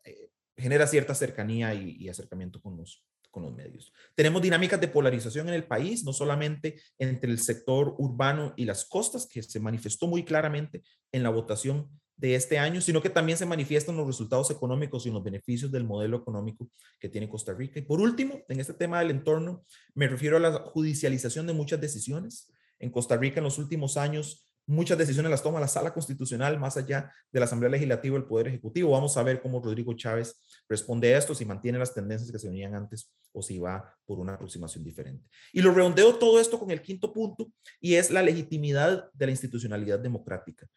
genera 0.57 0.87
cierta 0.87 1.13
cercanía 1.13 1.75
y, 1.75 2.09
acercamiento 2.09 2.59
con 2.59 2.75
los, 2.75 3.05
con 3.29 3.43
los 3.43 3.53
medios. 3.53 3.93
Tenemos 4.15 4.41
dinámicas 4.41 4.81
de 4.81 4.87
polarización 4.87 5.49
en 5.49 5.53
el 5.53 5.67
país, 5.67 6.03
no 6.03 6.13
solamente 6.13 6.81
entre 6.97 7.29
el 7.29 7.37
sector 7.37 7.93
urbano 7.99 8.55
y 8.57 8.65
las 8.65 8.85
costas, 8.85 9.27
que 9.27 9.43
se 9.43 9.59
manifestó 9.59 10.07
muy 10.07 10.25
claramente 10.25 10.81
en 11.11 11.21
la 11.21 11.29
votación 11.29 11.87
de 12.17 12.35
este 12.35 12.57
año, 12.57 12.81
sino 12.81 13.01
que 13.01 13.09
también 13.09 13.37
se 13.37 13.45
manifiestan 13.45 13.95
los 13.95 14.07
resultados 14.07 14.49
económicos 14.49 15.05
y 15.05 15.11
los 15.11 15.23
beneficios 15.23 15.71
del 15.71 15.83
modelo 15.83 16.17
económico 16.17 16.69
que 16.99 17.09
tiene 17.09 17.29
Costa 17.29 17.53
Rica. 17.53 17.79
Y 17.79 17.83
por 17.83 18.01
último, 18.01 18.41
en 18.49 18.59
este 18.59 18.73
tema 18.73 18.99
del 18.99 19.11
entorno, 19.11 19.63
me 19.93 20.07
refiero 20.07 20.37
a 20.37 20.39
la 20.39 20.51
judicialización 20.53 21.45
de 21.47 21.53
muchas 21.53 21.79
decisiones. 21.79 22.51
En 22.79 22.91
Costa 22.91 23.17
Rica 23.17 23.39
en 23.39 23.43
los 23.43 23.59
últimos 23.59 23.97
años 23.97 24.47
muchas 24.67 24.97
decisiones 24.97 25.31
las 25.31 25.41
toma 25.41 25.59
la 25.59 25.67
sala 25.67 25.93
constitucional 25.93 26.59
más 26.59 26.75
allá 26.75 27.11
de 27.31 27.39
la 27.39 27.45
Asamblea 27.45 27.71
Legislativa, 27.71 28.17
el 28.17 28.25
Poder 28.25 28.49
Ejecutivo. 28.49 28.91
Vamos 28.91 29.15
a 29.15 29.23
ver 29.23 29.41
cómo 29.41 29.61
Rodrigo 29.61 29.93
Chávez 29.93 30.41
responde 30.67 31.13
a 31.13 31.17
esto, 31.17 31.33
si 31.33 31.45
mantiene 31.45 31.79
las 31.79 31.93
tendencias 31.93 32.31
que 32.31 32.37
se 32.37 32.49
venían 32.49 32.75
antes 32.75 33.11
o 33.31 33.41
si 33.41 33.57
va 33.59 33.95
por 34.05 34.19
una 34.19 34.33
aproximación 34.33 34.83
diferente. 34.83 35.25
Y 35.53 35.61
lo 35.61 35.71
redondeo 35.71 36.15
todo 36.15 36.39
esto 36.39 36.59
con 36.59 36.69
el 36.71 36.81
quinto 36.81 37.13
punto 37.13 37.47
y 37.79 37.95
es 37.95 38.11
la 38.11 38.21
legitimidad 38.21 39.09
de 39.13 39.25
la 39.25 39.31
institucionalidad 39.31 39.99
democrática. 39.99 40.67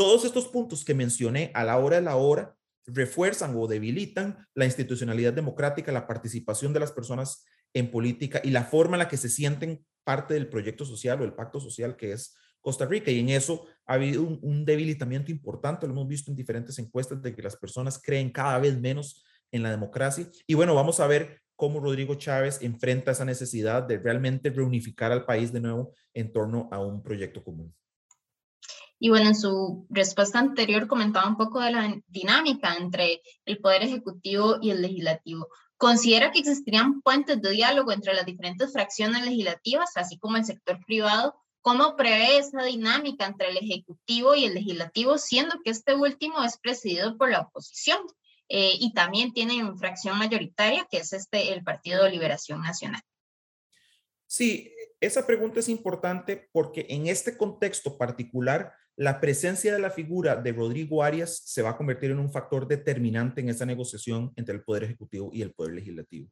Todos 0.00 0.24
estos 0.24 0.48
puntos 0.48 0.82
que 0.82 0.94
mencioné 0.94 1.50
a 1.52 1.62
la 1.62 1.76
hora 1.76 1.96
de 1.96 2.02
la 2.02 2.16
hora 2.16 2.56
refuerzan 2.86 3.54
o 3.54 3.66
debilitan 3.66 4.48
la 4.54 4.64
institucionalidad 4.64 5.34
democrática, 5.34 5.92
la 5.92 6.06
participación 6.06 6.72
de 6.72 6.80
las 6.80 6.90
personas 6.90 7.44
en 7.74 7.90
política 7.90 8.40
y 8.42 8.48
la 8.48 8.64
forma 8.64 8.96
en 8.96 9.00
la 9.00 9.08
que 9.08 9.18
se 9.18 9.28
sienten 9.28 9.84
parte 10.02 10.32
del 10.32 10.48
proyecto 10.48 10.86
social 10.86 11.20
o 11.20 11.24
el 11.24 11.34
pacto 11.34 11.60
social 11.60 11.96
que 11.96 12.12
es 12.12 12.34
Costa 12.62 12.86
Rica. 12.86 13.10
Y 13.10 13.18
en 13.18 13.28
eso 13.28 13.66
ha 13.84 13.92
habido 13.92 14.22
un, 14.22 14.64
debilitamiento 14.64 15.30
importante, 15.32 15.86
lo 15.86 15.92
hemos 15.92 16.08
visto 16.08 16.30
en 16.30 16.36
diferentes 16.38 16.78
encuestas 16.78 17.20
de 17.20 17.34
que 17.34 17.42
las 17.42 17.56
personas 17.56 18.00
creen 18.02 18.32
cada 18.32 18.58
vez 18.58 18.80
menos 18.80 19.22
en 19.52 19.62
la 19.62 19.70
democracia. 19.70 20.26
Y 20.46 20.54
bueno, 20.54 20.74
vamos 20.74 20.98
a 21.00 21.06
ver 21.08 21.42
cómo 21.56 21.78
Rodrigo 21.78 22.14
Chávez 22.14 22.62
enfrenta 22.62 23.10
esa 23.10 23.26
necesidad 23.26 23.82
de 23.82 23.98
realmente 23.98 24.48
reunificar 24.48 25.12
al 25.12 25.26
país 25.26 25.52
de 25.52 25.60
nuevo 25.60 25.92
en 26.14 26.32
torno 26.32 26.70
a 26.72 26.78
un 26.78 27.02
proyecto 27.02 27.44
común. 27.44 27.74
Y 29.00 29.08
bueno, 29.08 29.28
en 29.28 29.34
su 29.34 29.86
respuesta 29.90 30.38
anterior 30.38 30.86
comentaba 30.86 31.26
un 31.26 31.36
poco 31.36 31.58
de 31.60 31.72
la 31.72 31.96
dinámica 32.06 32.76
entre 32.76 33.22
el 33.46 33.58
Poder 33.58 33.82
Ejecutivo 33.82 34.58
y 34.60 34.70
el 34.70 34.82
Legislativo. 34.82 35.48
¿Considera 35.76 36.30
que 36.30 36.40
existirían 36.40 37.00
puentes 37.00 37.40
de 37.40 37.50
diálogo 37.50 37.90
entre 37.90 38.14
las 38.14 38.26
diferentes 38.26 38.72
fracciones 38.72 39.24
legislativas, 39.24 39.96
así 39.96 40.18
como 40.18 40.36
el 40.36 40.44
sector 40.44 40.78
privado, 40.86 41.34
¿Cómo 41.62 41.94
prevé 41.94 42.38
esa 42.38 42.62
dinámica 42.62 43.26
entre 43.26 43.50
el 43.50 43.58
Ejecutivo 43.58 44.34
y 44.34 44.46
el 44.46 44.54
Legislativo, 44.54 45.18
siendo 45.18 45.60
que 45.62 45.70
este 45.70 45.94
último 45.94 46.42
es 46.42 46.56
presidido 46.58 47.18
por 47.18 47.30
la 47.30 47.40
oposición 47.40 47.98
eh, 48.48 48.72
y 48.80 48.94
también 48.94 49.32
tiene 49.34 49.62
una 49.62 49.76
fracción 49.76 50.18
mayoritaria, 50.18 50.86
que 50.90 50.98
es 50.98 51.12
este, 51.12 51.52
el 51.52 51.62
Partido 51.62 52.04
de 52.04 52.12
Liberación 52.12 52.62
Nacional? 52.62 53.02
Sí, 54.26 54.72
esa 55.00 55.26
pregunta 55.26 55.60
es 55.60 55.68
importante 55.68 56.48
porque 56.52 56.86
en 56.90 57.06
este 57.06 57.36
contexto 57.36 57.96
particular, 57.96 58.72
la 58.96 59.20
presencia 59.20 59.72
de 59.72 59.78
la 59.78 59.90
figura 59.90 60.36
de 60.36 60.52
Rodrigo 60.52 61.02
Arias 61.02 61.40
se 61.44 61.62
va 61.62 61.70
a 61.70 61.76
convertir 61.76 62.10
en 62.10 62.18
un 62.18 62.30
factor 62.30 62.68
determinante 62.68 63.40
en 63.40 63.48
esa 63.48 63.64
negociación 63.64 64.32
entre 64.36 64.54
el 64.54 64.62
Poder 64.62 64.84
Ejecutivo 64.84 65.30
y 65.32 65.40
el 65.40 65.52
Poder 65.52 65.72
Legislativo. 65.72 66.28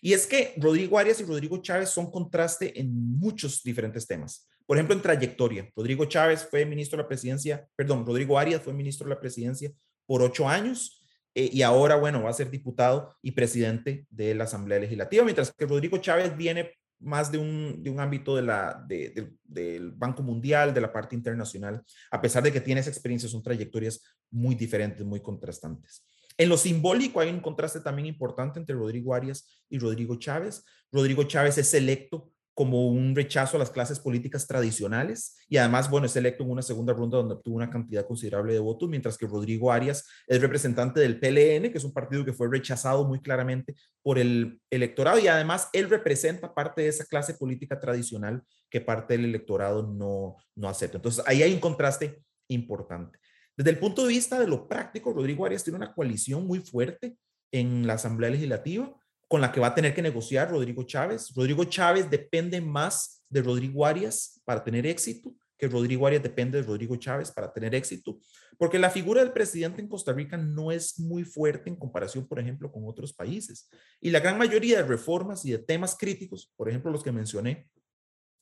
Y 0.00 0.12
es 0.12 0.26
que 0.26 0.54
Rodrigo 0.56 0.98
Arias 0.98 1.20
y 1.20 1.24
Rodrigo 1.24 1.58
Chávez 1.58 1.90
son 1.90 2.10
contraste 2.10 2.80
en 2.80 2.90
muchos 3.18 3.62
diferentes 3.62 4.06
temas. 4.06 4.48
Por 4.64 4.76
ejemplo, 4.76 4.94
en 4.94 5.02
trayectoria. 5.02 5.68
Rodrigo 5.74 6.04
Chávez 6.06 6.46
fue 6.48 6.64
ministro 6.64 6.96
de 6.96 7.02
la 7.02 7.08
presidencia, 7.08 7.68
perdón, 7.74 8.06
Rodrigo 8.06 8.38
Arias 8.38 8.62
fue 8.62 8.72
ministro 8.72 9.06
de 9.06 9.14
la 9.14 9.20
presidencia 9.20 9.72
por 10.06 10.22
ocho 10.22 10.48
años 10.48 11.04
eh, 11.34 11.50
y 11.52 11.62
ahora, 11.62 11.96
bueno, 11.96 12.22
va 12.22 12.30
a 12.30 12.34
ser 12.34 12.50
diputado 12.50 13.16
y 13.22 13.32
presidente 13.32 14.06
de 14.08 14.34
la 14.34 14.44
Asamblea 14.44 14.78
Legislativa, 14.78 15.24
mientras 15.24 15.52
que 15.52 15.66
Rodrigo 15.66 15.98
Chávez 15.98 16.36
viene 16.36 16.72
más 17.00 17.30
de 17.30 17.38
un, 17.38 17.82
de 17.82 17.90
un 17.90 18.00
ámbito 18.00 18.34
de 18.36 18.42
la, 18.42 18.84
del 18.86 19.92
Banco 19.92 20.22
Mundial, 20.22 20.74
de 20.74 20.80
la 20.80 20.92
parte 20.92 21.14
internacional, 21.14 21.82
a 22.10 22.20
pesar 22.20 22.42
de 22.42 22.52
que 22.52 22.60
tiene 22.60 22.80
esa 22.80 22.90
experiencia, 22.90 23.28
son 23.28 23.42
trayectorias 23.42 24.02
muy 24.30 24.54
diferentes, 24.54 25.04
muy 25.04 25.20
contrastantes. 25.20 26.04
En 26.36 26.48
lo 26.48 26.56
simbólico 26.56 27.20
hay 27.20 27.30
un 27.30 27.40
contraste 27.40 27.80
también 27.80 28.06
importante 28.06 28.60
entre 28.60 28.76
Rodrigo 28.76 29.12
Arias 29.12 29.64
y 29.68 29.78
Rodrigo 29.78 30.16
Chávez. 30.16 30.64
Rodrigo 30.92 31.24
Chávez 31.24 31.58
es 31.58 31.74
electo 31.74 32.30
como 32.58 32.88
un 32.88 33.14
rechazo 33.14 33.56
a 33.56 33.60
las 33.60 33.70
clases 33.70 34.00
políticas 34.00 34.48
tradicionales 34.48 35.36
y 35.48 35.58
además, 35.58 35.88
bueno, 35.88 36.06
es 36.06 36.16
electo 36.16 36.42
en 36.42 36.50
una 36.50 36.62
segunda 36.62 36.92
ronda 36.92 37.18
donde 37.18 37.34
obtuvo 37.34 37.54
una 37.54 37.70
cantidad 37.70 38.04
considerable 38.04 38.52
de 38.52 38.58
votos, 38.58 38.88
mientras 38.88 39.16
que 39.16 39.28
Rodrigo 39.28 39.70
Arias 39.70 40.04
es 40.26 40.40
representante 40.40 40.98
del 40.98 41.20
PLN, 41.20 41.70
que 41.70 41.78
es 41.78 41.84
un 41.84 41.92
partido 41.92 42.24
que 42.24 42.32
fue 42.32 42.48
rechazado 42.50 43.06
muy 43.06 43.20
claramente 43.20 43.76
por 44.02 44.18
el 44.18 44.60
electorado 44.70 45.20
y 45.20 45.28
además 45.28 45.68
él 45.72 45.88
representa 45.88 46.52
parte 46.52 46.82
de 46.82 46.88
esa 46.88 47.04
clase 47.04 47.34
política 47.34 47.78
tradicional 47.78 48.42
que 48.68 48.80
parte 48.80 49.16
del 49.16 49.26
electorado 49.26 49.86
no, 49.86 50.34
no 50.56 50.68
acepta. 50.68 50.98
Entonces, 50.98 51.22
ahí 51.28 51.44
hay 51.44 51.54
un 51.54 51.60
contraste 51.60 52.24
importante. 52.48 53.20
Desde 53.56 53.70
el 53.70 53.78
punto 53.78 54.02
de 54.02 54.08
vista 54.08 54.36
de 54.36 54.48
lo 54.48 54.66
práctico, 54.66 55.12
Rodrigo 55.12 55.46
Arias 55.46 55.62
tiene 55.62 55.76
una 55.76 55.94
coalición 55.94 56.44
muy 56.44 56.58
fuerte 56.58 57.16
en 57.52 57.86
la 57.86 57.92
Asamblea 57.92 58.30
Legislativa 58.30 58.92
con 59.28 59.40
la 59.40 59.52
que 59.52 59.60
va 59.60 59.68
a 59.68 59.74
tener 59.74 59.94
que 59.94 60.02
negociar 60.02 60.50
Rodrigo 60.50 60.82
Chávez. 60.82 61.32
Rodrigo 61.36 61.64
Chávez 61.64 62.10
depende 62.10 62.60
más 62.60 63.22
de 63.28 63.42
Rodrigo 63.42 63.84
Arias 63.84 64.40
para 64.44 64.64
tener 64.64 64.86
éxito 64.86 65.34
que 65.58 65.66
Rodrigo 65.66 66.06
Arias 66.06 66.22
depende 66.22 66.58
de 66.58 66.66
Rodrigo 66.66 66.96
Chávez 66.96 67.32
para 67.32 67.52
tener 67.52 67.74
éxito, 67.74 68.20
porque 68.56 68.78
la 68.78 68.90
figura 68.90 69.22
del 69.22 69.32
presidente 69.32 69.82
en 69.82 69.88
Costa 69.88 70.12
Rica 70.12 70.36
no 70.36 70.70
es 70.70 71.00
muy 71.00 71.24
fuerte 71.24 71.68
en 71.68 71.76
comparación, 71.76 72.26
por 72.26 72.38
ejemplo, 72.38 72.70
con 72.70 72.84
otros 72.86 73.12
países. 73.12 73.68
Y 74.00 74.10
la 74.10 74.20
gran 74.20 74.38
mayoría 74.38 74.78
de 74.78 74.88
reformas 74.88 75.44
y 75.44 75.50
de 75.50 75.58
temas 75.58 75.96
críticos, 75.98 76.52
por 76.56 76.68
ejemplo, 76.68 76.92
los 76.92 77.02
que 77.02 77.10
mencioné, 77.10 77.68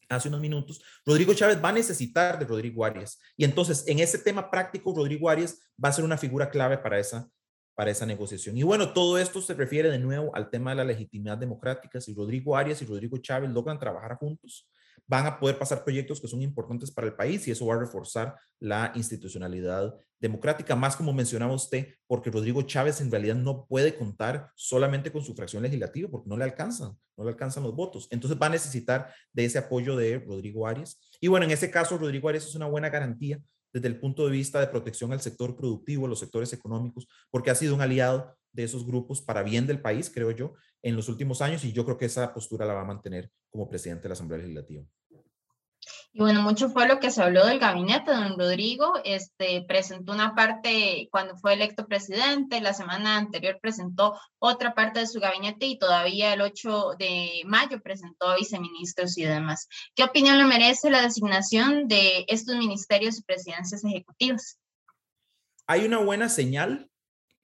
hace 0.09 0.29
unos 0.29 0.41
minutos, 0.41 0.81
Rodrigo 1.05 1.35
Chávez 1.35 1.59
va 1.63 1.71
a 1.71 1.73
necesitar 1.73 2.39
de 2.39 2.45
Rodrigo 2.45 2.85
Arias. 2.85 3.19
Y 3.37 3.45
entonces, 3.45 3.85
en 3.89 3.99
ese 3.99 4.19
tema 4.19 4.51
práctico, 4.51 4.95
Rodrigo 4.95 5.29
Arias 5.29 5.59
va 5.83 5.89
a 5.89 5.93
ser 5.93 6.05
una 6.05 6.19
figura 6.19 6.51
clave 6.51 6.79
para 6.79 6.99
esa, 6.99 7.29
para 7.77 7.91
esa 7.91 8.07
negociación. 8.07 8.57
Y 8.57 8.63
bueno, 8.63 8.93
todo 8.93 9.19
esto 9.19 9.41
se 9.41 9.55
refiere 9.55 9.91
de 9.91 9.99
nuevo 9.99 10.35
al 10.35 10.51
tema 10.51 10.71
de 10.71 10.77
la 10.77 10.85
legitimidad 10.85 11.39
democrática. 11.39 12.01
Si 12.01 12.15
Rodrigo 12.15 12.57
Arias 12.57 12.81
y 12.81 12.87
Rodrigo 12.87 13.19
Chávez 13.19 13.51
logran 13.51 13.79
trabajar 13.79 14.17
juntos, 14.17 14.67
van 15.07 15.27
a 15.27 15.39
poder 15.39 15.59
pasar 15.59 15.85
proyectos 15.85 16.21
que 16.21 16.27
son 16.27 16.43
importantes 16.43 16.91
para 16.91 17.07
el 17.07 17.15
país 17.15 17.47
y 17.47 17.51
eso 17.51 17.67
va 17.67 17.75
a 17.75 17.79
reforzar 17.79 18.35
la 18.59 18.93
institucionalidad 18.95 19.95
democrática, 20.19 20.75
más 20.75 20.97
como 20.97 21.13
mencionaba 21.13 21.53
usted, 21.53 21.89
porque 22.07 22.31
Rodrigo 22.31 22.63
Chávez 22.63 23.03
en 23.03 23.11
realidad 23.11 23.35
no 23.35 23.67
puede 23.67 23.95
contar 23.95 24.51
solamente 24.55 25.13
con 25.13 25.23
su 25.23 25.35
fracción 25.35 25.63
legislativa 25.63 26.09
porque 26.11 26.31
no 26.31 26.39
le 26.39 26.45
alcanzan, 26.45 26.97
no 27.17 27.25
le 27.25 27.31
alcanzan 27.31 27.63
los 27.63 27.77
votos. 27.77 28.09
Entonces 28.11 28.39
va 28.41 28.47
a 28.47 28.51
necesitar 28.51 29.13
de 29.35 29.45
ese 29.45 29.59
apoyo 29.59 29.95
de 29.97 30.19
Rodrigo 30.19 30.67
Arias. 30.67 30.99
Y 31.21 31.29
bueno, 31.29 31.45
en 31.45 31.53
ese 31.53 31.71
caso, 31.71 31.99
Rodrigo 31.99 32.31
Arias 32.31 32.47
es 32.47 32.55
una 32.55 32.67
buena 32.67 32.89
garantía 32.89 33.39
desde 33.73 33.89
el 33.89 33.99
punto 33.99 34.25
de 34.25 34.33
vista 34.33 34.61
de 34.61 34.69
protección 34.69 35.13
al 35.13 35.21
sector 35.21 35.57
productivo, 35.57 36.09
los 36.09 36.21
sectores 36.21 36.53
económicos, 36.53 37.07
porque 37.31 37.51
ha 37.51 37.55
sido 37.55 37.75
un 37.75 37.81
aliado 37.81 38.37
de 38.53 38.65
esos 38.65 38.87
grupos 38.87 39.21
para 39.21 39.43
bien 39.43 39.67
del 39.67 39.81
país, 39.81 40.11
creo 40.13 40.31
yo, 40.31 40.55
en 40.83 40.97
los 40.97 41.09
últimos 41.09 41.43
años 41.43 41.65
y 41.65 41.73
yo 41.73 41.85
creo 41.85 41.99
que 41.99 42.07
esa 42.07 42.33
postura 42.33 42.65
la 42.65 42.75
va 42.75 42.83
a 42.83 42.87
mantener 42.87 43.31
como 43.51 43.69
presidente 43.69 44.05
de 44.05 44.09
la 44.09 44.13
Asamblea 44.15 44.39
Legislativa. 44.39 44.85
Y 46.17 46.21
bueno, 46.21 46.41
mucho 46.41 46.71
fue 46.71 46.89
lo 46.89 46.99
que 46.99 47.11
se 47.11 47.23
habló 47.23 47.45
del 47.45 47.59
gabinete. 47.59 48.11
Don 48.11 48.39
Rodrigo 48.39 48.95
este, 49.05 49.63
presentó 49.69 50.15
una 50.15 50.35
parte 50.35 51.11
cuando 51.13 51.37
fue 51.37 51.53
electo 51.53 51.87
presidente, 51.87 52.63
la 52.63 52.73
semana 52.73 53.19
anterior 53.19 53.59
presentó 53.61 54.19
otra 54.39 54.75
parte 54.75 55.01
de 55.01 55.09
su 55.09 55.21
gabinete 55.21 55.67
y 55.67 55.79
todavía 55.79 56.33
el 56.33 56.41
8 56.41 56.95
de 56.99 57.43
mayo 57.45 57.83
presentó 57.83 58.35
viceministros 58.35 59.19
y 59.19 59.25
demás. 59.25 59.69
¿Qué 59.95 60.05
opinión 60.05 60.39
le 60.39 60.47
merece 60.47 60.89
la 60.89 61.03
designación 61.03 61.87
de 61.87 62.25
estos 62.29 62.57
ministerios 62.57 63.19
y 63.19 63.23
presidencias 63.23 63.85
ejecutivas? 63.85 64.59
Hay 65.67 65.85
una 65.85 65.99
buena 65.99 66.31
señal 66.31 66.89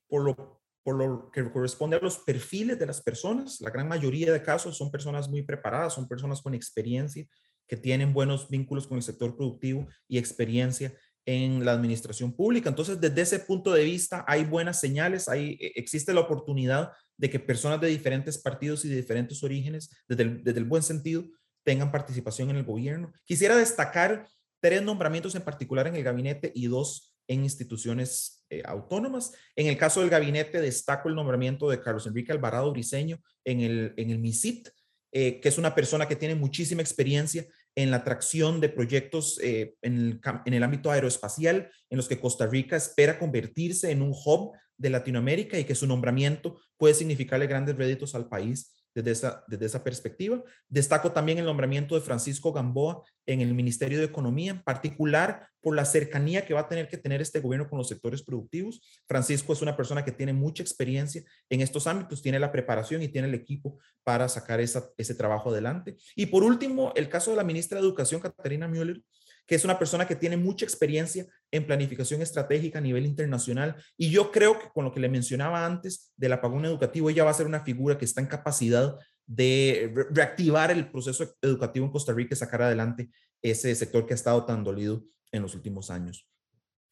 por 0.09 0.25
lo, 0.25 0.63
por 0.83 0.97
lo 0.97 1.31
que 1.31 1.53
corresponde 1.53 1.99
a 1.99 2.01
los 2.01 2.17
perfiles 2.21 2.79
de 2.79 2.87
las 2.87 3.03
personas. 3.03 3.61
La 3.61 3.69
gran 3.69 3.87
mayoría 3.87 4.33
de 4.33 4.43
casos 4.43 4.79
son 4.79 4.91
personas 4.91 5.29
muy 5.29 5.43
preparadas, 5.43 5.93
son 5.93 6.09
personas 6.09 6.41
con 6.41 6.55
experiencia 6.55 7.29
que 7.73 7.79
tienen 7.79 8.13
buenos 8.13 8.51
vínculos 8.51 8.87
con 8.87 8.99
el 8.99 9.03
sector 9.03 9.35
productivo 9.35 9.89
y 10.07 10.19
experiencia 10.19 10.93
en 11.25 11.65
la 11.65 11.73
administración 11.73 12.37
pública. 12.37 12.69
Entonces, 12.69 13.01
desde 13.01 13.23
ese 13.23 13.39
punto 13.39 13.73
de 13.73 13.83
vista, 13.83 14.27
hay 14.29 14.45
buenas 14.45 14.79
señales, 14.79 15.27
hay, 15.27 15.57
e, 15.59 15.73
existe 15.77 16.13
la 16.13 16.21
oportunidad 16.21 16.93
de 17.17 17.31
que 17.31 17.41
personas 17.41 17.81
de 17.81 17.89
diferentes 17.89 18.37
partidos 18.37 18.85
y 18.85 18.91
de 18.91 18.97
diferentes 18.97 19.43
orígenes, 19.43 19.89
desde 20.07 20.23
el, 20.25 20.45
desde 20.45 20.59
el 20.59 20.67
buen 20.67 20.83
sentido, 20.83 21.25
tengan 21.65 21.91
participación 21.91 22.51
en 22.51 22.57
el 22.57 22.65
gobierno. 22.65 23.11
Quisiera 23.25 23.57
destacar 23.57 24.29
tres 24.61 24.83
nombramientos 24.83 25.35
en 25.35 25.41
particular 25.41 25.87
en 25.87 25.97
el 25.97 26.05
gabinete 26.05 26.53
y 26.55 26.67
dos 26.67 27.15
en 27.27 27.43
instituciones 27.43 28.45
eh, 28.51 28.61
autónomas. 28.67 29.33
En 29.57 29.67
el 29.67 29.79
caso 29.79 30.01
del 30.01 30.11
gabinete, 30.11 30.61
destaco 30.61 31.09
el 31.09 31.15
nombramiento 31.15 31.71
de 31.71 31.81
Carlos 31.81 32.07
Enrique 32.07 32.33
Alvarado 32.33 32.71
Briceño 32.71 33.19
en 33.47 33.61
el, 33.61 33.95
en 33.97 34.11
el 34.11 34.19
MISIT, 34.19 34.69
eh, 35.15 35.41
que 35.41 35.49
es 35.51 35.59
una 35.59 35.75
persona 35.75 36.09
que 36.09 36.17
tiene 36.17 36.35
muchísima 36.35 36.81
experiencia 36.81 37.47
en 37.75 37.91
la 37.91 37.99
atracción 37.99 38.61
de 38.61 38.69
proyectos 38.69 39.39
eh, 39.43 39.75
en, 39.83 39.95
el, 39.97 40.21
en, 40.45 40.55
el, 40.55 40.63
ámbito 40.63 40.91
aeroespacial, 40.91 41.71
en 41.89 41.97
los 41.97 42.09
que 42.09 42.21
Costa 42.21 42.47
Rica 42.47 42.77
espera 42.77 43.19
convertirse 43.19 43.91
en 43.91 44.03
un 44.03 44.13
hub 44.13 44.53
de 44.77 44.91
Latinoamérica 44.91 45.59
y 45.59 45.65
que 45.65 45.75
su 45.75 45.87
nombramiento 45.87 46.61
puede 46.77 46.95
significarle 46.95 47.47
grandes 47.47 47.77
réditos 47.77 48.15
al 48.15 48.29
país 48.29 48.75
desde 48.95 49.11
esa, 49.11 49.45
desde 49.49 49.67
esa 49.67 49.85
perspectiva. 49.85 50.43
Destaco 50.69 51.13
también 51.13 51.39
el 51.39 51.45
nombramiento 51.45 51.95
de 51.95 52.01
Francisco 52.01 52.53
Gamboa 52.53 53.03
en 53.27 53.41
el 53.41 53.55
Ministerio 53.55 53.99
de 53.99 54.05
Economía, 54.05 54.53
en 54.53 54.63
particular 54.63 55.49
por 55.61 55.77
la 55.77 55.85
cercanía 55.85 56.45
que 56.45 56.55
va 56.55 56.61
a 56.61 56.69
tener 56.69 56.89
que 56.89 56.99
tener 56.99 57.23
este 57.23 57.41
gobierno 57.41 57.69
con 57.69 57.79
los 57.79 57.89
sectores 57.89 58.23
productivos. 58.23 58.81
Francisco 59.07 59.53
es 59.53 59.63
una 59.63 59.77
persona 59.77 60.05
que 60.05 60.13
tiene 60.13 60.33
mucha 60.33 60.63
experiencia 60.63 61.23
en 61.49 61.61
estos 61.61 61.87
ámbitos, 61.87 62.21
tiene 62.21 62.39
la 62.39 62.51
preparación 62.51 63.03
y 63.03 63.09
tiene 63.09 63.29
el 63.29 63.35
equipo 63.35 63.79
para 64.03 64.29
sacar 64.29 64.61
esa, 64.61 64.91
ese 64.97 65.15
trabajo 65.15 65.51
adelante. 65.51 65.97
Y 66.17 66.27
por 66.27 66.43
último, 66.43 66.93
el 66.97 67.09
caso 67.09 67.31
de 67.31 67.37
la 67.37 67.45
ministra 67.45 67.79
de 67.79 67.87
Educación, 67.87 68.21
Catarina 68.21 68.67
Müller, 68.67 69.01
que 69.47 69.55
es 69.55 69.65
una 69.65 69.79
persona 69.79 70.07
que 70.07 70.17
tiene 70.17 70.37
mucha 70.37 70.65
experiencia 70.65 71.27
en 71.51 71.67
planificación 71.67 72.23
estratégica 72.23 72.79
a 72.79 72.83
nivel 72.83 73.07
internacional. 73.07 73.77
Y 73.97 74.11
yo 74.11 74.31
creo 74.31 74.59
que 74.59 74.69
con 74.73 74.85
lo 74.85 74.93
que 74.93 75.01
le 75.01 75.09
mencionaba 75.09 75.67
antes 75.67 76.13
del 76.17 76.33
apagón 76.33 76.65
educativo, 76.65 77.11
ella 77.11 77.25
va 77.25 77.31
a 77.31 77.35
ser 77.35 77.47
una 77.47 77.65
figura 77.65 77.99
que 77.99 78.05
está 78.05 78.21
en 78.21 78.29
capacidad 78.29 78.97
de 79.27 79.93
reactivar 80.11 80.71
el 80.71 80.91
proceso 80.91 81.37
educativo 81.41 81.87
en 81.87 81.93
Costa 81.93 82.13
Rica 82.13 82.35
y 82.35 82.37
sacar 82.37 82.63
adelante 82.63 83.11
ese 83.41 83.75
sector 83.75 84.07
que 84.07 84.15
ha 84.15 84.17
estado 84.17 84.45
tan 84.45 84.65
dolido 84.65 85.05
en 85.33 85.43
los 85.43 85.55
últimos 85.55 85.91
años. 85.91 86.29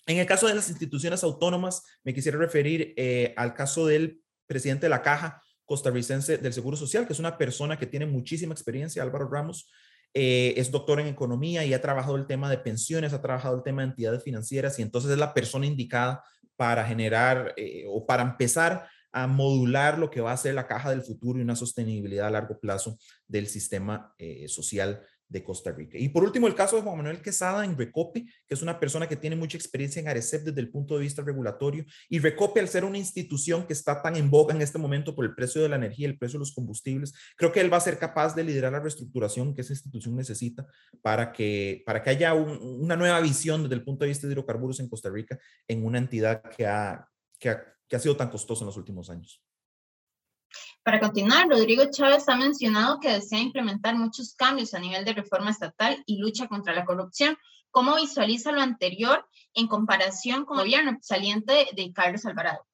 En 0.06 0.18
el 0.18 0.26
caso 0.26 0.46
de 0.48 0.54
las 0.54 0.68
instituciones 0.68 1.22
autónomas, 1.22 1.84
me 2.02 2.14
quisiera 2.14 2.38
referir 2.38 2.94
eh, 2.96 3.34
al 3.36 3.54
caso 3.54 3.86
del 3.86 4.22
presidente 4.46 4.86
de 4.86 4.90
la 4.90 5.02
Caja 5.02 5.42
costarricense 5.64 6.38
del 6.38 6.52
Seguro 6.52 6.76
Social, 6.76 7.06
que 7.06 7.12
es 7.12 7.20
una 7.20 7.38
persona 7.38 7.78
que 7.78 7.86
tiene 7.86 8.06
muchísima 8.06 8.52
experiencia, 8.52 9.04
Álvaro 9.04 9.28
Ramos, 9.30 9.70
eh, 10.14 10.54
es 10.56 10.70
doctor 10.70 11.00
en 11.00 11.06
economía 11.06 11.64
y 11.64 11.74
ha 11.74 11.80
trabajado 11.80 12.16
el 12.16 12.26
tema 12.26 12.50
de 12.50 12.58
pensiones, 12.58 13.12
ha 13.12 13.22
trabajado 13.22 13.56
el 13.56 13.62
tema 13.62 13.82
de 13.82 13.88
entidades 13.88 14.22
financieras 14.22 14.78
y 14.78 14.82
entonces 14.82 15.10
es 15.10 15.18
la 15.18 15.34
persona 15.34 15.66
indicada 15.66 16.24
para 16.56 16.84
generar 16.84 17.54
eh, 17.56 17.84
o 17.88 18.06
para 18.06 18.22
empezar 18.22 18.88
a 19.12 19.26
modular 19.26 19.98
lo 19.98 20.10
que 20.10 20.20
va 20.20 20.32
a 20.32 20.36
ser 20.36 20.54
la 20.54 20.66
caja 20.66 20.90
del 20.90 21.02
futuro 21.02 21.38
y 21.38 21.42
una 21.42 21.56
sostenibilidad 21.56 22.28
a 22.28 22.30
largo 22.30 22.60
plazo 22.60 22.96
del 23.26 23.48
sistema 23.48 24.14
social 24.46 25.02
de 25.30 25.44
Costa 25.44 25.70
Rica. 25.70 25.96
Y 25.96 26.08
por 26.08 26.24
último, 26.24 26.48
el 26.48 26.56
caso 26.56 26.76
de 26.76 26.82
Juan 26.82 26.96
Manuel 26.96 27.22
Quesada 27.22 27.64
en 27.64 27.78
Recope, 27.78 28.24
que 28.46 28.54
es 28.54 28.62
una 28.62 28.78
persona 28.80 29.08
que 29.08 29.16
tiene 29.16 29.36
mucha 29.36 29.56
experiencia 29.56 30.00
en 30.00 30.08
Arecep 30.08 30.42
desde 30.42 30.60
el 30.60 30.70
punto 30.70 30.96
de 30.96 31.02
vista 31.02 31.22
regulatorio. 31.22 31.84
Y 32.08 32.18
Recope, 32.18 32.58
al 32.58 32.68
ser 32.68 32.84
una 32.84 32.98
institución 32.98 33.64
que 33.66 33.72
está 33.72 34.02
tan 34.02 34.16
en 34.16 34.28
boga 34.28 34.54
en 34.54 34.60
este 34.60 34.76
momento 34.76 35.14
por 35.14 35.24
el 35.24 35.34
precio 35.34 35.62
de 35.62 35.68
la 35.68 35.76
energía, 35.76 36.08
el 36.08 36.18
precio 36.18 36.38
de 36.38 36.40
los 36.40 36.52
combustibles, 36.52 37.14
creo 37.36 37.52
que 37.52 37.60
él 37.60 37.72
va 37.72 37.76
a 37.76 37.80
ser 37.80 37.96
capaz 37.96 38.34
de 38.34 38.42
liderar 38.42 38.72
la 38.72 38.80
reestructuración 38.80 39.54
que 39.54 39.60
esa 39.60 39.72
institución 39.72 40.16
necesita 40.16 40.66
para 41.00 41.30
que, 41.32 41.82
para 41.86 42.02
que 42.02 42.10
haya 42.10 42.34
una 42.34 42.96
nueva 42.96 43.20
visión 43.20 43.62
desde 43.62 43.76
el 43.76 43.84
punto 43.84 44.04
de 44.04 44.08
vista 44.08 44.26
de 44.26 44.32
hidrocarburos 44.32 44.80
en 44.80 44.88
Costa 44.88 45.10
Rica 45.10 45.38
en 45.68 45.84
una 45.84 45.98
entidad 45.98 46.42
que 46.42 46.66
ha, 46.66 47.08
que 47.38 47.50
ha, 47.50 47.64
que 47.86 47.96
ha 47.96 48.00
sido 48.00 48.16
tan 48.16 48.30
costosa 48.30 48.64
en 48.64 48.66
los 48.66 48.76
últimos 48.76 49.10
años. 49.10 49.40
Para 50.82 51.00
continuar, 51.00 51.48
Rodrigo 51.48 51.84
Chávez 51.90 52.28
ha 52.28 52.36
mencionado 52.36 53.00
que 53.00 53.12
desea 53.12 53.40
implementar 53.40 53.96
muchos 53.96 54.34
cambios 54.34 54.74
a 54.74 54.80
nivel 54.80 55.04
de 55.04 55.12
reforma 55.12 55.50
estatal 55.50 56.02
y 56.06 56.18
lucha 56.18 56.48
contra 56.48 56.74
la 56.74 56.84
corrupción. 56.84 57.36
¿Cómo 57.70 57.96
visualiza 57.96 58.50
lo 58.52 58.60
anterior 58.60 59.26
en 59.54 59.68
comparación 59.68 60.44
con 60.44 60.58
el 60.58 60.64
gobierno 60.64 60.98
saliente 61.02 61.68
de 61.74 61.92
Carlos 61.92 62.26
Alvarado? 62.26 62.66